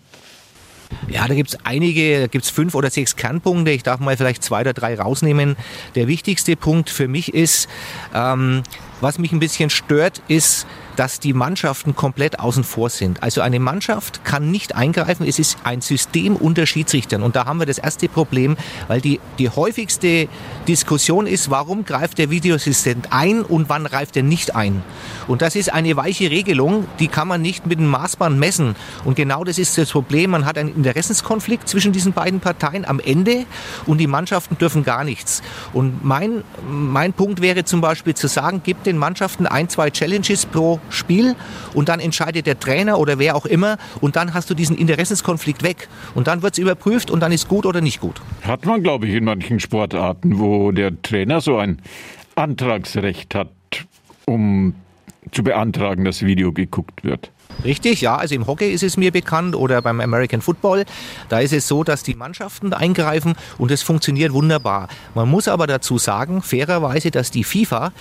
Ja, 1.10 1.28
da 1.28 1.34
gibt 1.34 1.50
es 1.50 1.58
einige, 1.66 2.22
da 2.22 2.28
gibt 2.28 2.46
es 2.46 2.50
fünf 2.50 2.75
oder 2.75 2.90
sechs 2.90 3.16
Kernpunkte. 3.16 3.72
Ich 3.72 3.84
darf 3.84 4.00
mal 4.00 4.16
vielleicht 4.16 4.44
zwei 4.44 4.62
oder 4.62 4.74
drei 4.74 4.96
rausnehmen. 4.96 5.56
Der 5.96 6.08
wichtigste 6.08 6.56
Punkt 6.56 6.90
für 6.90 7.08
mich 7.08 7.34
ist, 7.34 7.68
ähm, 8.13 8.63
was 9.02 9.20
mich 9.20 9.32
ein 9.32 9.40
bisschen 9.40 9.70
stört, 9.70 10.22
ist, 10.28 10.66
dass 10.98 11.20
die 11.20 11.34
Mannschaften 11.34 11.96
komplett 11.96 12.40
außen 12.40 12.64
vor 12.64 12.90
sind. 12.90 13.22
Also 13.22 13.42
eine 13.42 13.60
Mannschaft 13.60 14.26
kann 14.26 14.50
nicht 14.50 14.76
eingreifen. 14.76 15.28
Es 15.28 15.38
ist 15.38 15.60
ein 15.64 15.82
System 15.82 16.36
unter 16.36 16.66
Schiedsrichtern. 16.66 17.22
Und 17.22 17.36
da 17.36 17.46
haben 17.46 17.60
wir 17.60 17.68
das 17.68 17.78
erste 17.78 18.10
Problem, 18.10 18.58
weil 18.88 19.00
die, 19.00 19.20
die 19.38 19.50
häufigste 19.50 20.27
Diskussion 20.68 21.27
ist, 21.27 21.51
warum 21.51 21.86
greift 21.86 22.18
der 22.18 22.32
Videoassistent 22.32 23.13
ein 23.13 23.44
und 23.44 23.70
wann 23.70 23.86
greift 23.86 24.18
er 24.18 24.24
nicht 24.24 24.56
ein. 24.56 24.84
Und 25.27 25.42
das 25.42 25.56
ist 25.56 25.72
eine 25.72 25.96
weiche 25.96 26.32
Regelung, 26.32 26.86
die 27.00 27.08
kann 27.08 27.27
man 27.27 27.42
nicht 27.42 27.68
mit 27.68 27.80
dem 27.80 27.88
Maßband 27.88 28.39
messen. 28.39 28.75
Und 29.06 29.16
genau 29.16 29.44
das 29.44 29.60
ist 29.60 29.77
das 29.77 29.92
Problem. 29.92 30.32
Man 30.32 30.46
hat 30.46 30.58
einen 30.58 30.74
Interessenskonflikt 30.74 31.70
zwischen 31.70 31.92
diesen 31.92 32.13
beiden 32.13 32.39
Parteien 32.39 32.86
am 32.86 33.00
Ende 33.00 33.46
und 33.86 34.00
die 34.00 34.08
Mannschaften 34.08 34.58
dürfen 34.58 34.84
gar 34.84 35.04
nichts. 35.04 35.44
Und 35.74 36.04
mein, 36.04 36.44
mein 36.68 37.13
Punkt 37.13 37.39
wäre 37.42 37.66
zum 37.66 37.82
Beispiel 37.82 38.16
zu 38.16 38.27
sagen, 38.27 38.62
gibt 38.63 38.87
den 38.88 38.98
Mannschaften 38.98 39.46
ein, 39.46 39.70
zwei 39.70 39.89
Challenges 39.89 40.46
pro 40.46 40.79
Spiel 40.89 41.36
und 41.74 41.89
dann 41.89 42.00
entscheidet 42.00 42.48
der 42.48 42.60
Trainer 42.60 42.98
oder 43.00 43.20
wer 43.20 43.36
auch 43.36 43.46
immer 43.46 43.77
und 44.01 44.15
dann 44.15 44.34
hast 44.34 44.50
du 44.50 44.53
diesen 44.53 44.77
Interessenskonflikt 44.77 45.62
weg 45.63 45.88
und 46.15 46.27
dann 46.27 46.41
wird 46.41 46.53
es 46.53 46.60
überprüft 46.60 47.12
und 47.12 47.20
dann 47.20 47.32
ist 47.32 47.48
gut 47.48 47.65
oder 47.65 47.82
nicht 47.82 48.00
gut. 48.00 48.22
Hat 48.41 48.65
man, 48.65 48.82
glaube 48.82 49.08
ich, 49.08 49.13
in 49.13 49.25
manchen 49.25 49.60
Sportarten, 49.60 50.39
wo 50.39 50.72
der 50.72 51.01
Trainer 51.01 51.41
so 51.41 51.58
ein 51.58 51.82
Antragsrecht 52.36 53.36
hat, 53.36 53.51
um 54.25 54.75
zu 55.32 55.44
beantragen, 55.44 56.06
dass 56.06 56.22
Video 56.22 56.53
geguckt 56.53 57.03
wird. 57.03 57.32
Richtig, 57.63 58.01
ja. 58.01 58.15
Also 58.15 58.36
im 58.36 58.46
Hockey 58.46 58.72
ist 58.72 58.84
es 58.84 58.98
mir 58.98 59.12
bekannt 59.12 59.56
oder 59.56 59.82
beim 59.82 60.00
American 60.00 60.41
Football. 60.41 60.86
Da 61.29 61.39
ist 61.39 61.53
es 61.53 61.67
so, 61.67 61.84
dass 61.84 62.03
die 62.03 62.13
Mannschaften 62.13 62.74
eingreifen 62.74 63.36
und 63.58 63.72
es 63.72 63.82
funktioniert 63.82 64.32
wunderbar. 64.34 64.89
Man 65.15 65.29
muss 65.29 65.48
aber 65.48 65.67
dazu 65.67 65.98
sagen, 65.98 66.41
fairerweise, 66.41 67.12
dass 67.12 67.32
die 67.32 67.44
FIFA 67.44 67.91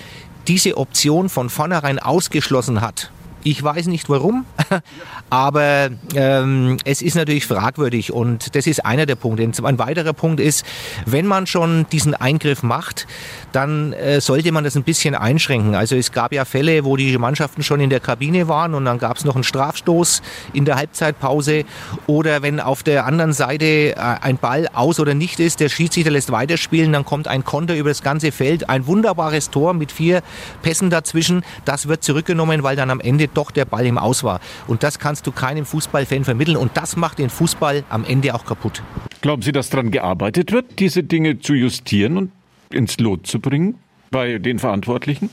diese 0.47 0.77
Option 0.77 1.29
von 1.29 1.49
vornherein 1.49 1.99
ausgeschlossen 1.99 2.81
hat. 2.81 3.11
Ich 3.49 3.63
weiß 3.63 3.87
nicht 3.87 4.09
warum, 4.09 4.43
aber 5.29 5.87
ähm, 6.15 6.75
es 6.83 7.01
ist 7.01 7.15
natürlich 7.15 7.45
fragwürdig 7.45 8.11
und 8.11 8.57
das 8.57 8.67
ist 8.67 8.85
einer 8.85 9.05
der 9.05 9.15
Punkte. 9.15 9.49
Ein 9.63 9.79
weiterer 9.79 10.11
Punkt 10.11 10.41
ist, 10.41 10.65
wenn 11.05 11.25
man 11.25 11.47
schon 11.47 11.85
diesen 11.89 12.13
Eingriff 12.13 12.61
macht, 12.61 13.07
dann 13.53 13.93
äh, 13.93 14.19
sollte 14.19 14.51
man 14.51 14.65
das 14.65 14.75
ein 14.75 14.83
bisschen 14.83 15.15
einschränken. 15.15 15.75
Also 15.75 15.95
es 15.95 16.11
gab 16.11 16.33
ja 16.33 16.43
Fälle, 16.43 16.83
wo 16.83 16.97
die 16.97 17.17
Mannschaften 17.17 17.63
schon 17.63 17.79
in 17.79 17.89
der 17.89 18.01
Kabine 18.01 18.49
waren 18.49 18.73
und 18.73 18.83
dann 18.83 18.97
gab 18.97 19.15
es 19.15 19.23
noch 19.23 19.35
einen 19.35 19.45
Strafstoß 19.45 20.21
in 20.51 20.65
der 20.65 20.75
Halbzeitpause 20.75 21.63
oder 22.05 22.41
wenn 22.41 22.59
auf 22.59 22.83
der 22.83 23.05
anderen 23.05 23.31
Seite 23.31 23.65
äh, 23.65 23.95
ein 23.95 24.37
Ball 24.39 24.67
aus 24.73 24.99
oder 24.99 25.13
nicht 25.13 25.39
ist, 25.39 25.61
der 25.61 25.69
Schiedsrichter 25.69 26.11
lässt 26.11 26.33
weiterspielen, 26.33 26.91
dann 26.91 27.05
kommt 27.05 27.29
ein 27.29 27.45
Konter 27.45 27.77
über 27.77 27.91
das 27.91 28.03
ganze 28.03 28.33
Feld, 28.33 28.67
ein 28.67 28.87
wunderbares 28.87 29.51
Tor 29.51 29.73
mit 29.73 29.93
vier 29.93 30.21
Pässen 30.63 30.89
dazwischen, 30.89 31.45
das 31.63 31.87
wird 31.87 32.03
zurückgenommen, 32.03 32.63
weil 32.63 32.75
dann 32.75 32.89
am 32.89 32.99
Ende 32.99 33.29
doch 33.37 33.51
der 33.51 33.65
Ball 33.65 33.85
im 33.85 33.97
Aus 33.97 34.23
war. 34.23 34.39
Und 34.67 34.83
das 34.83 34.99
kannst 34.99 35.27
du 35.27 35.31
keinem 35.31 35.65
Fußballfan 35.65 36.23
vermitteln 36.23 36.57
und 36.57 36.71
das 36.75 36.97
macht 36.97 37.19
den 37.19 37.29
Fußball 37.29 37.83
am 37.89 38.03
Ende 38.03 38.33
auch 38.33 38.45
kaputt. 38.45 38.81
Glauben 39.21 39.41
Sie, 39.41 39.51
dass 39.51 39.69
daran 39.69 39.91
gearbeitet 39.91 40.51
wird, 40.51 40.79
diese 40.79 41.03
Dinge 41.03 41.39
zu 41.39 41.53
justieren 41.53 42.17
und 42.17 42.31
ins 42.71 42.99
Lot 42.99 43.27
zu 43.27 43.39
bringen 43.39 43.75
bei 44.11 44.39
den 44.39 44.59
Verantwortlichen? 44.59 45.29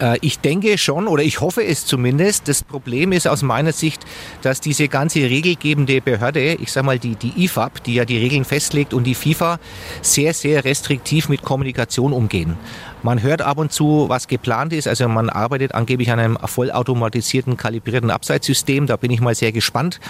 Äh, 0.00 0.18
ich 0.20 0.38
denke 0.38 0.78
schon 0.78 1.06
oder 1.08 1.22
ich 1.22 1.40
hoffe 1.40 1.64
es 1.64 1.86
zumindest. 1.86 2.48
Das 2.48 2.62
Problem 2.62 3.12
ist 3.12 3.26
aus 3.26 3.42
meiner 3.42 3.72
Sicht, 3.72 4.04
dass 4.42 4.60
diese 4.60 4.88
ganze 4.88 5.20
regelgebende 5.20 6.00
Behörde, 6.00 6.54
ich 6.54 6.72
sage 6.72 6.86
mal 6.86 6.98
die, 6.98 7.16
die 7.16 7.44
IFAB, 7.44 7.82
die 7.84 7.94
ja 7.94 8.04
die 8.04 8.18
Regeln 8.18 8.44
festlegt 8.44 8.94
und 8.94 9.04
die 9.04 9.14
FIFA 9.14 9.58
sehr, 10.02 10.34
sehr 10.34 10.64
restriktiv 10.64 11.28
mit 11.28 11.42
Kommunikation 11.42 12.12
umgehen. 12.12 12.56
Man 13.06 13.22
hört 13.22 13.40
ab 13.40 13.58
und 13.58 13.70
zu, 13.70 14.06
was 14.08 14.26
geplant 14.26 14.72
ist. 14.72 14.88
Also 14.88 15.06
man 15.06 15.30
arbeitet 15.30 15.76
angeblich 15.76 16.10
an 16.10 16.18
einem 16.18 16.36
vollautomatisierten, 16.44 17.56
kalibrierten 17.56 18.10
Abseitssystem. 18.10 18.88
Da 18.88 18.96
bin 18.96 19.12
ich 19.12 19.20
mal 19.20 19.36
sehr 19.36 19.52
gespannt, 19.52 20.00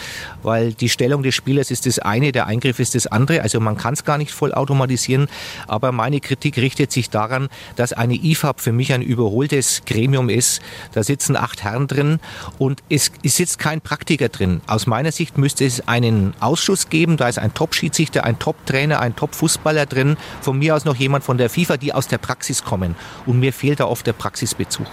weil 0.42 0.72
die 0.72 0.88
Stellung 0.88 1.22
des 1.22 1.34
Spielers 1.34 1.70
ist 1.70 1.84
das 1.84 1.98
eine, 1.98 2.32
der 2.32 2.46
Eingriff 2.46 2.78
ist 2.78 2.94
das 2.94 3.06
andere. 3.06 3.42
Also 3.42 3.60
man 3.60 3.76
kann 3.76 3.92
es 3.92 4.04
gar 4.04 4.16
nicht 4.16 4.30
vollautomatisieren. 4.30 5.28
Aber 5.66 5.92
meine 5.92 6.20
Kritik 6.20 6.56
richtet 6.56 6.90
sich 6.90 7.10
daran, 7.10 7.48
dass 7.74 7.92
eine 7.92 8.14
IFAB 8.14 8.62
für 8.62 8.72
mich 8.72 8.94
ein 8.94 9.02
überholtes 9.02 9.82
Gremium 9.84 10.30
ist. 10.30 10.62
Da 10.92 11.02
sitzen 11.02 11.36
acht 11.36 11.64
Herren 11.64 11.88
drin 11.88 12.18
und 12.56 12.82
es, 12.88 13.12
es 13.22 13.36
sitzt 13.36 13.58
kein 13.58 13.82
Praktiker 13.82 14.30
drin. 14.30 14.62
Aus 14.68 14.86
meiner 14.86 15.12
Sicht 15.12 15.36
müsste 15.36 15.66
es 15.66 15.86
einen 15.86 16.32
Ausschuss 16.40 16.88
geben. 16.88 17.18
Da 17.18 17.28
ist 17.28 17.38
ein 17.38 17.52
Top-Schiedsrichter, 17.52 18.24
ein 18.24 18.38
Top-Trainer, 18.38 19.00
ein 19.00 19.14
Top-Fußballer 19.14 19.84
drin. 19.84 20.16
Von 20.40 20.58
mir 20.58 20.74
aus 20.74 20.86
noch 20.86 20.96
jemand 20.96 21.24
von 21.24 21.36
der 21.36 21.50
FIFA, 21.50 21.76
die 21.76 21.92
aus 21.92 22.08
der 22.08 22.16
Praxis 22.16 22.64
kommen 22.64 22.85
kommen. 22.94 22.96
Und 23.26 23.40
mir 23.40 23.52
fehlt 23.52 23.80
da 23.80 23.86
oft 23.86 24.06
der 24.06 24.12
Praxisbezug. 24.12 24.86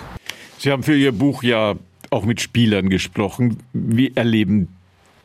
Sie 0.58 0.72
haben 0.72 0.84
für 0.84 0.96
Ihr 0.96 1.12
Buch 1.12 1.44
ja 1.44 1.76
auch 2.10 2.26
mit 2.26 2.42
Spielern 2.42 2.90
gesprochen. 2.90 3.58
Wie 3.74 4.16
erleben 4.16 4.70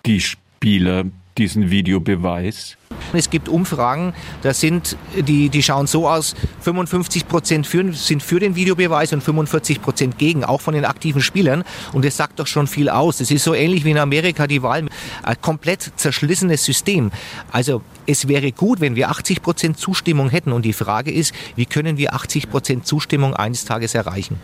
die 0.07 0.21
Spieler 0.21 1.05
diesen 1.37 1.71
Videobeweis? 1.71 2.77
Es 3.12 3.31
gibt 3.31 3.49
Umfragen, 3.49 4.12
da 4.43 4.53
sind 4.53 4.97
die, 5.17 5.49
die 5.49 5.62
schauen 5.62 5.87
so 5.87 6.09
aus, 6.09 6.35
55 6.61 7.29
Prozent 7.29 7.67
sind 7.67 8.23
für 8.23 8.41
den 8.41 8.55
Videobeweis 8.55 9.12
und 9.12 9.23
45 9.23 9.81
Prozent 9.81 10.19
gegen, 10.19 10.45
auch 10.45 10.61
von 10.61 10.75
den 10.75 10.85
aktiven 10.85 11.23
Spielern. 11.23 11.65
Und 11.93 12.05
das 12.05 12.17
sagt 12.17 12.38
doch 12.38 12.47
schon 12.47 12.67
viel 12.67 12.88
aus. 12.88 13.21
Es 13.21 13.31
ist 13.31 13.45
so 13.45 13.55
ähnlich 13.55 13.85
wie 13.85 13.91
in 13.91 13.99
Amerika 13.99 14.47
die 14.47 14.62
Wahl, 14.62 14.87
ein 15.23 15.41
komplett 15.41 15.93
zerschlissenes 15.97 16.65
System. 16.65 17.11
Also 17.50 17.83
es 18.07 18.29
wäre 18.29 18.53
gut, 18.53 18.81
wenn 18.81 18.97
wir 18.97 19.11
80 19.11 19.43
Prozent 19.43 19.79
Zustimmung 19.79 20.31
hätten. 20.31 20.53
Und 20.53 20.65
die 20.65 20.73
Frage 20.73 21.11
ist, 21.11 21.35
wie 21.57 21.67
können 21.67 21.97
wir 21.97 22.15
80 22.15 22.50
Prozent 22.50 22.87
Zustimmung 22.87 23.35
eines 23.35 23.65
Tages 23.65 23.95
erreichen? 23.95 24.38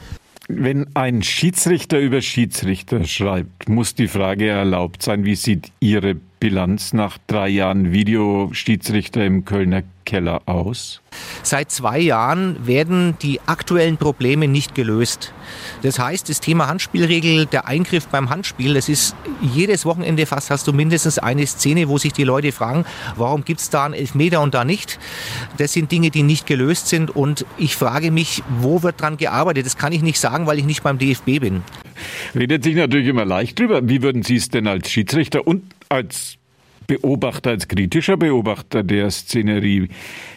Wenn 0.49 0.95
ein 0.95 1.23
Schiedsrichter 1.23 1.99
über 1.99 2.21
Schiedsrichter 2.21 3.05
schreibt, 3.05 3.69
muss 3.69 3.95
die 3.95 4.09
Frage 4.09 4.49
erlaubt 4.49 5.03
sein, 5.03 5.25
wie 5.25 5.37
sieht 5.37 5.73
Ihre 5.81 6.17
Bilanz 6.45 6.93
nach 6.93 7.17
drei 7.27 7.49
Jahren 7.49 7.91
Videoschiedsrichter 7.91 9.25
im 9.25 9.47
Kölner 9.47 9.83
Keller 10.05 10.43
aus? 10.45 11.01
Seit 11.43 11.71
zwei 11.71 11.99
Jahren 11.99 12.67
werden 12.67 13.17
die 13.23 13.41
aktuellen 13.47 13.97
Probleme 13.97 14.47
nicht 14.47 14.75
gelöst. 14.75 15.33
Das 15.81 15.99
heißt, 15.99 16.29
das 16.29 16.41
Thema 16.41 16.67
Handspielregel, 16.67 17.47
der 17.47 17.67
Eingriff 17.67 18.09
beim 18.09 18.29
Handspiel, 18.29 18.75
das 18.75 18.91
ist 18.91 19.17
jedes 19.41 19.87
Wochenende 19.87 20.27
fast 20.27 20.51
hast 20.51 20.67
du 20.67 20.75
mindestens 20.75 21.19
eine 21.19 21.47
Szene, 21.47 21.89
wo 21.89 21.97
sich 21.97 22.13
die 22.13 22.25
Leute 22.25 22.53
fragen, 22.53 22.85
warum 23.17 23.47
gibt 23.47 23.61
es 23.61 23.71
da 23.71 23.87
einen 23.87 23.95
Elfmeter 23.95 24.43
und 24.43 24.53
da 24.53 24.67
nicht? 24.67 24.99
Das 25.57 25.73
sind 25.73 25.91
Dinge, 25.93 26.11
die 26.11 26.23
nicht 26.23 26.47
gelöst 26.47 26.89
sind 26.89 27.09
und 27.09 27.47
ich 27.57 27.75
frage 27.75 28.11
mich, 28.11 28.43
wo 28.61 28.83
wird 28.83 29.01
dran 29.01 29.17
gearbeitet? 29.17 29.65
Das 29.65 29.79
kann 29.79 29.95
ich 29.95 30.03
nicht 30.03 30.21
sagen, 30.21 30.47
weil 30.47 30.59
ich 30.59 30.67
nicht 30.67 30.83
beim 30.83 30.99
DFB 30.99 31.41
bin. 31.41 31.63
Redet 32.35 32.65
sich 32.65 32.75
natürlich 32.75 33.09
immer 33.09 33.25
leicht 33.25 33.59
drüber. 33.59 33.89
Wie 33.89 34.03
würden 34.03 34.23
Sie 34.23 34.37
es 34.37 34.49
denn 34.49 34.67
als 34.67 34.91
Schiedsrichter 34.91 35.47
und 35.47 35.63
als 35.89 36.39
Beobachter, 36.87 37.51
als 37.51 37.69
kritischer 37.69 38.17
Beobachter 38.17 38.83
der 38.83 39.11
Szenerie, 39.11 39.89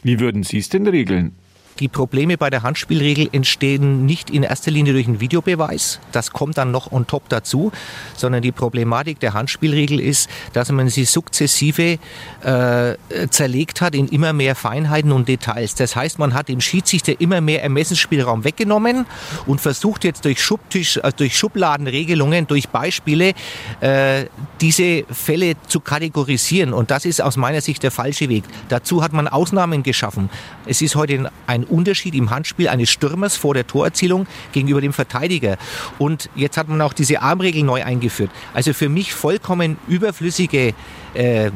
wie 0.03 0.19
würden 0.19 0.43
Sie 0.43 0.59
es 0.59 0.69
denn 0.69 0.87
regeln? 0.87 1.35
Die 1.79 1.87
Probleme 1.87 2.37
bei 2.37 2.49
der 2.49 2.63
Handspielregel 2.63 3.29
entstehen 3.31 4.05
nicht 4.05 4.31
in 4.31 4.41
erster 4.41 4.71
Linie 4.71 4.93
durch 4.93 5.07
einen 5.07 5.19
Videobeweis. 5.19 5.99
Das 6.11 6.31
kommt 6.31 6.57
dann 6.57 6.71
noch 6.71 6.91
on 6.91 7.05
top 7.05 7.29
dazu, 7.29 7.71
sondern 8.15 8.41
die 8.41 8.51
Problematik 8.51 9.19
der 9.19 9.33
Handspielregel 9.33 9.99
ist, 9.99 10.27
dass 10.53 10.71
man 10.71 10.89
sie 10.89 11.05
sukzessive 11.05 11.99
äh, 12.41 12.95
zerlegt 13.29 13.81
hat 13.81 13.93
in 13.93 14.07
immer 14.07 14.33
mehr 14.33 14.55
Feinheiten 14.55 15.11
und 15.11 15.27
Details. 15.27 15.75
Das 15.75 15.95
heißt, 15.95 16.17
man 16.17 16.33
hat 16.33 16.47
dem 16.47 16.61
Schiedsrichter 16.61 17.21
immer 17.21 17.41
mehr 17.41 17.61
Ermessensspielraum 17.61 18.43
weggenommen 18.43 19.05
und 19.45 19.61
versucht 19.61 20.03
jetzt 20.03 20.25
durch 20.25 20.41
Schubtisch, 20.41 20.97
äh, 20.97 21.11
durch 21.15 21.37
Schubladenregelungen, 21.37 22.47
durch 22.47 22.69
Beispiele 22.69 23.33
äh, 23.81 24.25
diese 24.61 25.03
Fälle 25.11 25.53
zu 25.67 25.79
kategorisieren. 25.79 26.73
Und 26.73 26.89
das 26.89 27.05
ist 27.05 27.21
aus 27.21 27.37
meiner 27.37 27.61
Sicht 27.61 27.83
der 27.83 27.91
falsche 27.91 28.29
Weg. 28.29 28.45
Dazu 28.69 29.03
hat 29.03 29.13
man 29.13 29.27
Ausnahmen 29.27 29.83
geschaffen. 29.83 30.31
Es 30.65 30.81
ist 30.81 30.95
heute 30.95 31.31
ein 31.45 31.66
Unterschied 31.69 32.15
im 32.15 32.29
Handspiel 32.29 32.67
eines 32.67 32.89
Stürmers 32.89 33.35
vor 33.35 33.53
der 33.53 33.67
Torerzielung 33.67 34.27
gegenüber 34.51 34.81
dem 34.81 34.93
Verteidiger. 34.93 35.57
Und 35.99 36.29
jetzt 36.35 36.57
hat 36.57 36.67
man 36.67 36.81
auch 36.81 36.93
diese 36.93 37.21
Armregel 37.21 37.63
neu 37.63 37.83
eingeführt. 37.83 38.31
Also 38.53 38.73
für 38.73 38.89
mich 38.89 39.13
vollkommen 39.13 39.77
überflüssige 39.87 40.73
äh, 41.13 41.51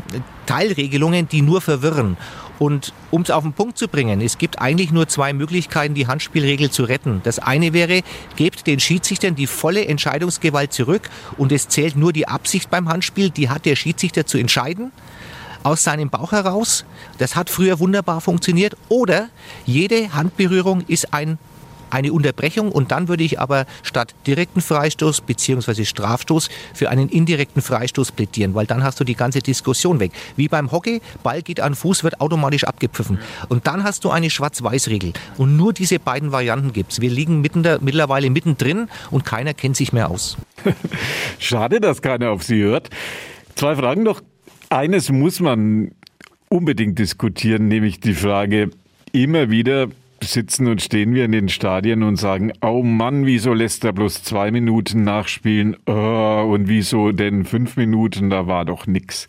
Teilregelungen, 0.45 1.27
die 1.27 1.41
nur 1.41 1.61
verwirren. 1.61 2.17
Und 2.61 2.93
um 3.09 3.23
es 3.23 3.31
auf 3.31 3.41
den 3.41 3.53
Punkt 3.53 3.79
zu 3.79 3.87
bringen, 3.87 4.21
es 4.21 4.37
gibt 4.37 4.61
eigentlich 4.61 4.91
nur 4.91 5.07
zwei 5.07 5.33
Möglichkeiten, 5.33 5.95
die 5.95 6.05
Handspielregel 6.05 6.69
zu 6.69 6.83
retten. 6.83 7.21
Das 7.23 7.39
eine 7.39 7.73
wäre, 7.73 8.03
gebt 8.35 8.67
den 8.67 8.79
Schiedsrichtern 8.79 9.33
die 9.33 9.47
volle 9.47 9.87
Entscheidungsgewalt 9.87 10.71
zurück 10.71 11.09
und 11.37 11.51
es 11.51 11.69
zählt 11.69 11.95
nur 11.95 12.13
die 12.13 12.27
Absicht 12.27 12.69
beim 12.69 12.87
Handspiel, 12.87 13.31
die 13.31 13.49
hat 13.49 13.65
der 13.65 13.75
Schiedsrichter 13.75 14.27
zu 14.27 14.37
entscheiden 14.37 14.91
aus 15.63 15.83
seinem 15.83 16.09
Bauch 16.09 16.31
heraus. 16.31 16.85
Das 17.17 17.35
hat 17.35 17.49
früher 17.49 17.79
wunderbar 17.79 18.21
funktioniert. 18.21 18.75
Oder 18.89 19.29
jede 19.65 20.13
Handberührung 20.13 20.81
ist 20.87 21.13
ein 21.13 21.37
eine 21.91 22.13
Unterbrechung 22.13 22.71
und 22.71 22.91
dann 22.91 23.07
würde 23.07 23.23
ich 23.23 23.39
aber 23.39 23.65
statt 23.83 24.15
direkten 24.25 24.61
Freistoß 24.61 25.21
bzw. 25.21 25.85
Strafstoß 25.85 26.49
für 26.73 26.89
einen 26.89 27.09
indirekten 27.09 27.61
Freistoß 27.61 28.13
plädieren, 28.13 28.55
weil 28.55 28.65
dann 28.65 28.83
hast 28.83 28.99
du 28.99 29.03
die 29.03 29.15
ganze 29.15 29.39
Diskussion 29.39 29.99
weg. 29.99 30.11
Wie 30.35 30.47
beim 30.47 30.71
Hockey, 30.71 31.01
Ball 31.21 31.41
geht 31.41 31.59
an 31.59 31.75
Fuß, 31.75 32.03
wird 32.03 32.21
automatisch 32.21 32.63
abgepfiffen. 32.63 33.19
Und 33.49 33.67
dann 33.67 33.83
hast 33.83 34.03
du 34.05 34.09
eine 34.09 34.29
Schwarz-Weiß-Regel. 34.29 35.13
Und 35.37 35.57
nur 35.57 35.73
diese 35.73 35.99
beiden 35.99 36.31
Varianten 36.31 36.73
gibt 36.73 36.93
es. 36.93 37.01
Wir 37.01 37.09
liegen 37.09 37.41
mitten 37.41 37.63
da, 37.63 37.77
mittlerweile 37.81 38.29
mittendrin 38.29 38.87
und 39.11 39.25
keiner 39.25 39.53
kennt 39.53 39.75
sich 39.75 39.93
mehr 39.93 40.09
aus. 40.09 40.37
Schade, 41.39 41.81
dass 41.81 42.01
keiner 42.01 42.31
auf 42.31 42.43
Sie 42.43 42.61
hört. 42.61 42.89
Zwei 43.55 43.75
Fragen 43.75 44.03
noch 44.03 44.21
eines 44.71 45.11
muss 45.11 45.39
man 45.39 45.91
unbedingt 46.49 46.97
diskutieren, 46.97 47.67
nämlich 47.67 47.99
die 47.99 48.13
Frage, 48.13 48.71
immer 49.11 49.49
wieder 49.49 49.87
sitzen 50.23 50.67
und 50.67 50.81
stehen 50.81 51.13
wir 51.13 51.25
in 51.25 51.31
den 51.31 51.49
Stadien 51.49 52.03
und 52.03 52.17
sagen, 52.17 52.53
oh 52.61 52.83
Mann, 52.83 53.25
wieso 53.25 53.53
lässt 53.53 53.83
er 53.83 53.93
bloß 53.93 54.23
zwei 54.23 54.51
Minuten 54.51 55.03
nachspielen? 55.03 55.77
Oh, 55.85 56.49
und 56.53 56.67
wieso 56.67 57.11
denn 57.11 57.45
fünf 57.45 57.75
Minuten? 57.75 58.29
Da 58.29 58.47
war 58.47 58.65
doch 58.65 58.87
nix. 58.87 59.27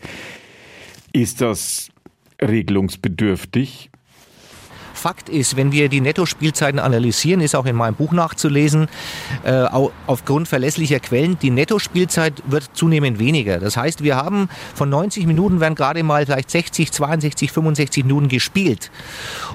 Ist 1.13 1.41
das 1.41 1.91
regelungsbedürftig? 2.41 3.92
Fakt 5.03 5.29
ist, 5.29 5.57
wenn 5.57 5.73
wir 5.73 5.89
die 5.89 6.01
Nettospielzeiten 6.01 6.79
analysieren, 6.79 7.41
ist 7.41 7.57
auch 7.57 7.67
in 7.67 7.75
meinem 7.75 7.97
Buch 7.97 8.13
nachzulesen, 8.13 8.87
äh, 9.43 9.65
aufgrund 10.07 10.47
verlässlicher 10.47 11.01
Quellen, 11.01 11.37
die 11.41 11.51
Nettospielzeit 11.51 12.41
wird 12.47 12.71
zunehmend 12.75 13.19
weniger. 13.19 13.59
Das 13.59 13.77
heißt, 13.77 14.05
wir 14.05 14.15
haben 14.15 14.49
von 14.77 14.89
90 14.91 15.27
Minuten 15.27 15.59
werden 15.59 15.75
gerade 15.75 16.05
mal 16.05 16.25
vielleicht 16.25 16.53
60, 16.53 16.93
62, 16.93 17.51
65 17.51 18.05
Minuten 18.05 18.29
gespielt. 18.29 18.93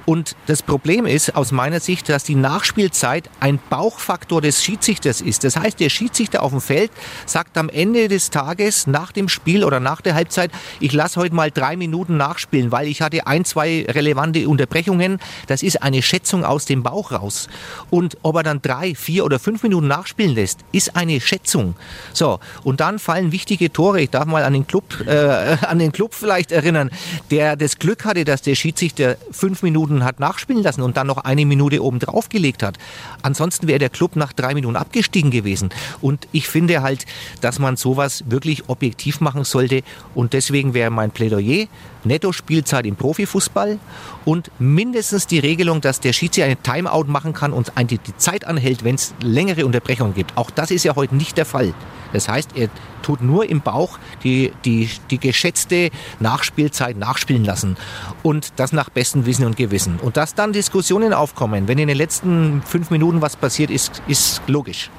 Und 0.05 0.35
das 0.47 0.61
Problem 0.61 1.05
ist 1.05 1.33
aus 1.37 1.53
meiner 1.53 1.79
Sicht, 1.79 2.09
dass 2.09 2.25
die 2.25 2.35
Nachspielzeit 2.35 3.29
ein 3.39 3.57
Bauchfaktor 3.69 4.41
des 4.41 4.61
Schiedsrichters 4.61 5.21
ist. 5.21 5.45
Das 5.45 5.55
heißt, 5.55 5.79
der 5.79 5.87
Schiedsrichter 5.87 6.43
auf 6.43 6.51
dem 6.51 6.59
Feld 6.59 6.91
sagt 7.25 7.57
am 7.57 7.69
Ende 7.69 8.09
des 8.09 8.31
Tages 8.31 8.85
nach 8.85 9.13
dem 9.13 9.29
Spiel 9.29 9.63
oder 9.63 9.79
nach 9.79 10.01
der 10.01 10.13
Halbzeit, 10.13 10.51
ich 10.81 10.91
lasse 10.91 11.21
heute 11.21 11.33
mal 11.33 11.51
drei 11.51 11.77
Minuten 11.77 12.17
nachspielen, 12.17 12.73
weil 12.73 12.87
ich 12.87 13.01
hatte 13.01 13.25
ein, 13.27 13.45
zwei 13.45 13.85
relevante 13.87 14.49
Unterbrechungen. 14.49 15.19
Das 15.47 15.63
ist 15.63 15.83
eine 15.83 16.01
Schätzung 16.01 16.43
aus 16.43 16.65
dem 16.65 16.83
Bauch 16.83 17.11
raus. 17.11 17.47
Und 17.89 18.17
ob 18.23 18.35
er 18.37 18.43
dann 18.43 18.61
drei, 18.61 18.95
vier 18.95 19.25
oder 19.25 19.39
fünf 19.39 19.63
Minuten 19.63 19.87
nachspielen 19.87 20.33
lässt, 20.33 20.59
ist 20.71 20.95
eine 20.95 21.21
Schätzung. 21.21 21.75
So, 22.13 22.39
und 22.63 22.79
dann 22.79 22.99
fallen 22.99 23.31
wichtige 23.31 23.71
Tore. 23.71 24.01
Ich 24.01 24.09
darf 24.09 24.25
mal 24.25 24.43
an 24.43 24.53
den 24.53 24.67
Club, 24.67 25.05
äh, 25.07 25.57
an 25.67 25.79
den 25.79 25.91
Club 25.91 26.13
vielleicht 26.13 26.51
erinnern, 26.51 26.89
der 27.31 27.55
das 27.55 27.79
Glück 27.79 28.05
hatte, 28.05 28.25
dass 28.25 28.41
der 28.41 28.55
Schiedsrichter 28.55 29.17
fünf 29.31 29.61
Minuten 29.61 30.03
hat 30.03 30.19
nachspielen 30.19 30.63
lassen 30.63 30.81
und 30.81 30.97
dann 30.97 31.07
noch 31.07 31.17
eine 31.17 31.45
Minute 31.45 31.83
oben 31.83 31.99
drauf 31.99 32.29
gelegt 32.29 32.63
hat. 32.63 32.77
Ansonsten 33.21 33.67
wäre 33.67 33.79
der 33.79 33.89
Club 33.89 34.15
nach 34.15 34.33
drei 34.33 34.53
Minuten 34.53 34.75
abgestiegen 34.75 35.31
gewesen. 35.31 35.69
Und 36.01 36.27
ich 36.31 36.47
finde 36.47 36.81
halt, 36.81 37.05
dass 37.41 37.59
man 37.59 37.77
sowas 37.77 38.23
wirklich 38.27 38.69
objektiv 38.69 39.21
machen 39.21 39.43
sollte. 39.43 39.83
Und 40.15 40.33
deswegen 40.33 40.73
wäre 40.73 40.89
mein 40.89 41.11
Plädoyer 41.11 41.67
Netto-Spielzeit 42.07 42.85
im 42.85 42.95
Profifußball 42.95 43.79
und 44.25 44.51
mindestens 44.59 45.26
es 45.27 45.29
die 45.29 45.39
Regelung, 45.39 45.81
dass 45.81 45.99
der 45.99 46.13
Schiedsrichter 46.13 46.45
eine 46.45 46.55
Timeout 46.57 47.05
machen 47.07 47.33
kann 47.33 47.53
und 47.53 47.71
die 47.77 48.17
Zeit 48.17 48.45
anhält, 48.45 48.83
wenn 48.83 48.95
es 48.95 49.13
längere 49.21 49.65
Unterbrechungen 49.65 50.13
gibt. 50.13 50.37
Auch 50.37 50.49
das 50.49 50.71
ist 50.71 50.83
ja 50.83 50.95
heute 50.95 51.15
nicht 51.15 51.37
der 51.37 51.45
Fall. 51.45 51.73
Das 52.13 52.29
heißt, 52.29 52.51
er 52.55 52.69
tut 53.01 53.21
nur 53.21 53.49
im 53.49 53.61
Bauch 53.61 53.99
die, 54.23 54.53
die, 54.63 54.89
die 55.09 55.19
geschätzte 55.19 55.89
Nachspielzeit 56.19 56.97
nachspielen 56.97 57.43
lassen. 57.43 57.75
Und 58.23 58.53
das 58.55 58.71
nach 58.71 58.89
bestem 58.89 59.25
Wissen 59.25 59.45
und 59.45 59.57
Gewissen. 59.57 59.99
Und 60.01 60.15
dass 60.15 60.33
dann 60.33 60.53
Diskussionen 60.53 61.13
aufkommen, 61.13 61.67
wenn 61.67 61.77
in 61.77 61.89
den 61.89 61.97
letzten 61.97 62.61
fünf 62.65 62.91
Minuten 62.91 63.21
was 63.21 63.35
passiert, 63.35 63.71
ist, 63.71 64.01
ist 64.07 64.41
logisch 64.47 64.89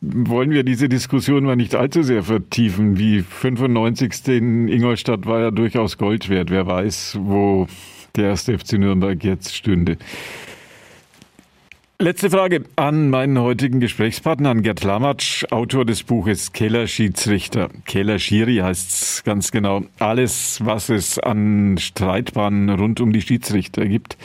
wollen 0.00 0.50
wir 0.50 0.62
diese 0.62 0.88
Diskussion 0.88 1.44
mal 1.44 1.56
nicht 1.56 1.74
allzu 1.74 2.02
sehr 2.02 2.22
vertiefen. 2.22 2.98
Wie 2.98 3.22
95. 3.22 4.28
in 4.28 4.68
Ingolstadt 4.68 5.26
war 5.26 5.40
ja 5.40 5.50
durchaus 5.50 5.98
Gold 5.98 6.28
wert. 6.28 6.50
Wer 6.50 6.66
weiß, 6.66 7.18
wo 7.20 7.66
der 8.16 8.30
erste 8.30 8.58
FC 8.58 8.74
Nürnberg 8.74 9.22
jetzt 9.22 9.54
stünde. 9.54 9.98
Letzte 11.98 12.28
Frage 12.28 12.64
an 12.76 13.08
meinen 13.08 13.38
heutigen 13.38 13.80
Gesprächspartner, 13.80 14.50
an 14.50 14.62
Gerd 14.62 14.84
Lamatsch, 14.84 15.46
Autor 15.50 15.86
des 15.86 16.02
Buches 16.02 16.52
Keller 16.52 16.88
Schiedsrichter. 16.88 17.70
Keller 17.86 18.18
Schiri 18.18 18.56
heißt 18.56 18.90
es 18.90 19.24
ganz 19.24 19.50
genau. 19.50 19.82
Alles, 19.98 20.60
was 20.62 20.90
es 20.90 21.18
an 21.18 21.78
Streitbahnen 21.78 22.68
rund 22.68 23.00
um 23.00 23.14
die 23.14 23.22
Schiedsrichter 23.22 23.86
gibt. 23.86 24.18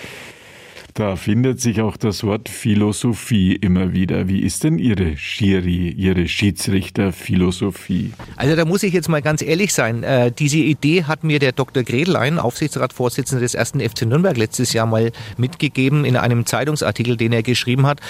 Da 0.94 1.16
findet 1.16 1.62
sich 1.62 1.82
auch 1.82 1.96
das 1.96 2.24
Wort 2.24 2.50
Philosophie 2.50 3.56
immer 3.56 3.94
wieder. 3.94 4.28
Wie 4.28 4.42
ist 4.42 4.66
denn 4.66 4.78
Ihre 4.78 5.16
Schiri, 5.16 5.90
Ihre 5.90 6.28
Schiedsrichterphilosophie? 6.28 8.12
Also 8.36 8.56
da 8.58 8.66
muss 8.66 8.84
ich 8.84 8.94
jetzt 8.94 9.08
mal 9.08 9.22
ganz 9.22 9.42
ehrlich 9.42 9.74
sein. 9.74 10.04
Äh, 10.04 10.32
diese 10.32 10.58
Idee 10.58 11.06
hat 11.06 11.24
mir 11.24 11.40
der 11.40 11.54
Dr. 11.54 11.84
Gredlein, 11.84 12.40
Aufsichtsratsvorsitzender 12.40 13.42
des 13.42 13.56
ersten 13.56 13.80
FC 13.80 14.02
Nürnberg, 14.02 14.36
letztes 14.36 14.74
Jahr 14.74 14.86
mal 14.86 15.14
mitgegeben 15.38 16.04
in 16.04 16.18
einem 16.18 16.46
Zeitungsartikel, 16.46 17.16
den 17.16 17.32
er 17.32 17.44
geschrieben 17.44 17.88
hat. 17.88 18.02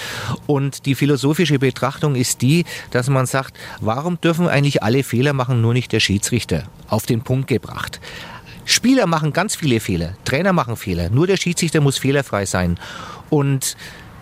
Und 0.46 0.86
die 0.86 0.96
philosophische 0.96 1.60
Betrachtung 1.60 2.16
ist 2.16 2.42
die, 2.42 2.64
dass 2.90 3.08
man 3.08 3.26
sagt, 3.26 3.56
warum 3.80 4.20
dürfen 4.20 4.48
eigentlich 4.48 4.82
alle 4.82 5.04
Fehler 5.04 5.34
machen, 5.34 5.60
nur 5.60 5.72
nicht 5.72 5.92
der 5.92 6.00
Schiedsrichter? 6.00 6.64
Auf 6.88 7.06
den 7.06 7.22
Punkt 7.22 7.46
gebracht. 7.46 8.00
Spieler 8.64 9.06
machen 9.06 9.32
ganz 9.32 9.56
viele 9.56 9.80
Fehler, 9.80 10.14
Trainer 10.24 10.52
machen 10.52 10.76
Fehler, 10.76 11.10
nur 11.10 11.26
der 11.26 11.36
Schiedsrichter 11.36 11.80
muss 11.80 11.98
fehlerfrei 11.98 12.46
sein. 12.46 12.78
Und 13.30 13.76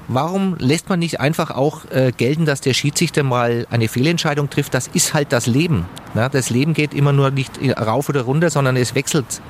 warum 0.09 0.57
lässt 0.59 0.89
man 0.89 0.99
nicht 0.99 1.21
einfach 1.21 1.51
auch 1.51 1.85
äh, 1.91 2.13
gelten, 2.17 2.45
dass 2.47 2.61
der 2.61 2.75
Schiedsrichter 2.75 3.23
mal 3.23 3.67
eine 3.71 3.89
Fehlentscheidung 3.89 4.51
trifft? 4.51 4.75
Das 4.75 4.89
ist 4.89 5.15
halt 5.15 5.33
das 5.33 5.47
Leben. 5.47 5.87
Ja, 6.15 6.29
das 6.29 6.51
Leben 6.51 6.75
geht 6.75 6.95
immer 6.95 7.13
nur 7.13 7.31
nicht 7.31 7.53
rauf 7.79 8.09
oder 8.09 8.23
runter, 8.23 8.51
sondern 8.51 8.77
es 8.77 8.95
wechselt. 8.95 9.41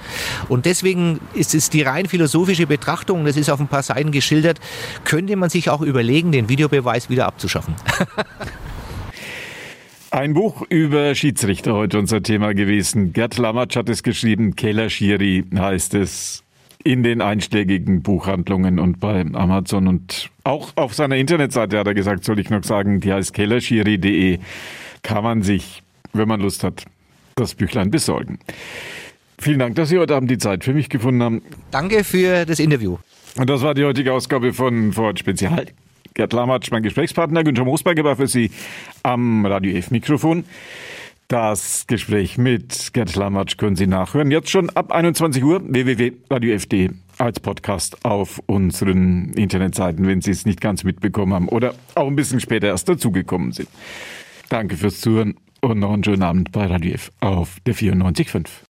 Und 0.49 0.67
deswegen 0.67 1.21
ist 1.35 1.55
es 1.55 1.71
die 1.71 1.83
rein 1.83 2.07
philosophische 2.07 2.67
Betrachtung, 2.67 3.25
das 3.25 3.37
ist 3.37 3.49
auf 3.49 3.61
ein 3.61 3.69
paar 3.69 3.83
Seiten 3.83 4.13
geschildert, 4.13 4.61
könnte 5.05 5.37
man 5.37 5.51
sich 5.51 5.71
auch 5.71 5.81
überlegen, 5.81 6.33
den 6.33 6.49
Videobeweis 6.49 7.09
wieder 7.09 7.27
abzuschaffen. 7.27 7.75
Ein 10.12 10.35
Buch 10.35 10.62
über 10.69 11.14
Schiedsrichter 11.14 11.75
heute 11.75 11.97
unser 11.97 12.21
Thema 12.21 12.52
gewesen. 12.52 13.12
Gerd 13.12 13.38
Lamatsch 13.38 13.76
hat 13.76 13.88
es 13.88 14.02
geschrieben, 14.02 14.57
Keller 14.57 14.90
Schiri 14.90 15.45
heißt 15.55 15.95
es 15.95 16.43
in 16.83 17.05
den 17.05 17.21
einschlägigen 17.21 18.02
Buchhandlungen 18.02 18.81
und 18.81 18.99
bei 18.99 19.21
Amazon 19.21 19.87
und 19.87 20.31
auch 20.43 20.73
auf 20.75 20.95
seiner 20.95 21.17
Internetseite 21.17 21.79
hat 21.79 21.87
er 21.87 21.95
gesagt, 21.95 22.25
soll 22.25 22.40
ich 22.40 22.50
noch 22.50 22.64
sagen, 22.64 22.99
die 22.99 23.12
heißt 23.12 23.33
kellerschiri.de, 23.35 24.40
kann 25.05 25.23
man 25.23 25.43
sich, 25.43 25.85
wenn 26.12 26.26
man 26.26 26.40
Lust 26.40 26.64
hat, 26.64 26.87
das 27.37 27.55
Büchlein 27.55 27.93
besorgen. 27.93 28.40
Vielen 29.38 29.61
Dank, 29.61 29.76
dass 29.76 29.90
Sie 29.90 29.99
heute 29.99 30.17
Abend 30.17 30.31
die 30.31 30.38
Zeit 30.38 30.64
für 30.64 30.75
mich 30.75 30.88
gefunden 30.88 31.23
haben. 31.23 31.43
Danke 31.71 32.02
für 32.02 32.47
das 32.47 32.59
Interview. 32.59 32.99
Und 33.37 33.49
das 33.49 33.62
war 33.62 33.75
die 33.75 33.85
heutige 33.85 34.12
Ausgabe 34.12 34.52
von 34.52 34.93
Vorort 34.93 35.21
Spezial. 35.21 35.67
Gerd 36.14 36.33
Lamatsch, 36.33 36.71
mein 36.71 36.83
Gesprächspartner. 36.83 37.45
Günther 37.45 37.64
Moosberger 37.64 38.05
war 38.05 38.17
für 38.17 38.26
Sie 38.26 38.50
am 39.02 39.47
Radio 39.47 39.76
F-Mikrofon. 39.76 40.45
Das 41.29 41.87
Gespräch 41.87 42.38
mit 42.38 42.93
Gerd 42.93 43.14
Lamatsch 43.14 43.57
können 43.57 43.76
Sie 43.76 43.87
nachhören. 43.87 44.31
Jetzt 44.31 44.50
schon 44.50 44.69
ab 44.71 44.90
21 44.93 45.45
Uhr 45.45 45.62
www.radiof.de 45.64 46.90
als 47.19 47.38
Podcast 47.38 48.05
auf 48.05 48.40
unseren 48.47 49.33
Internetseiten, 49.35 50.07
wenn 50.07 50.23
Sie 50.23 50.33
es 50.33 50.45
nicht 50.45 50.61
ganz 50.61 50.82
mitbekommen 50.82 51.35
haben 51.35 51.49
oder 51.49 51.75
auch 51.95 52.08
ein 52.08 52.17
bisschen 52.17 52.41
später 52.41 52.67
erst 52.67 52.89
dazugekommen 52.89 53.52
sind. 53.52 53.69
Danke 54.49 54.76
fürs 54.76 55.00
Zuhören 55.00 55.37
und 55.61 55.78
noch 55.78 55.93
einen 55.93 56.02
schönen 56.02 56.23
Abend 56.23 56.50
bei 56.50 56.67
Radio 56.67 56.95
F 56.95 57.13
auf 57.21 57.58
der 57.65 57.75
94.5. 57.75 58.70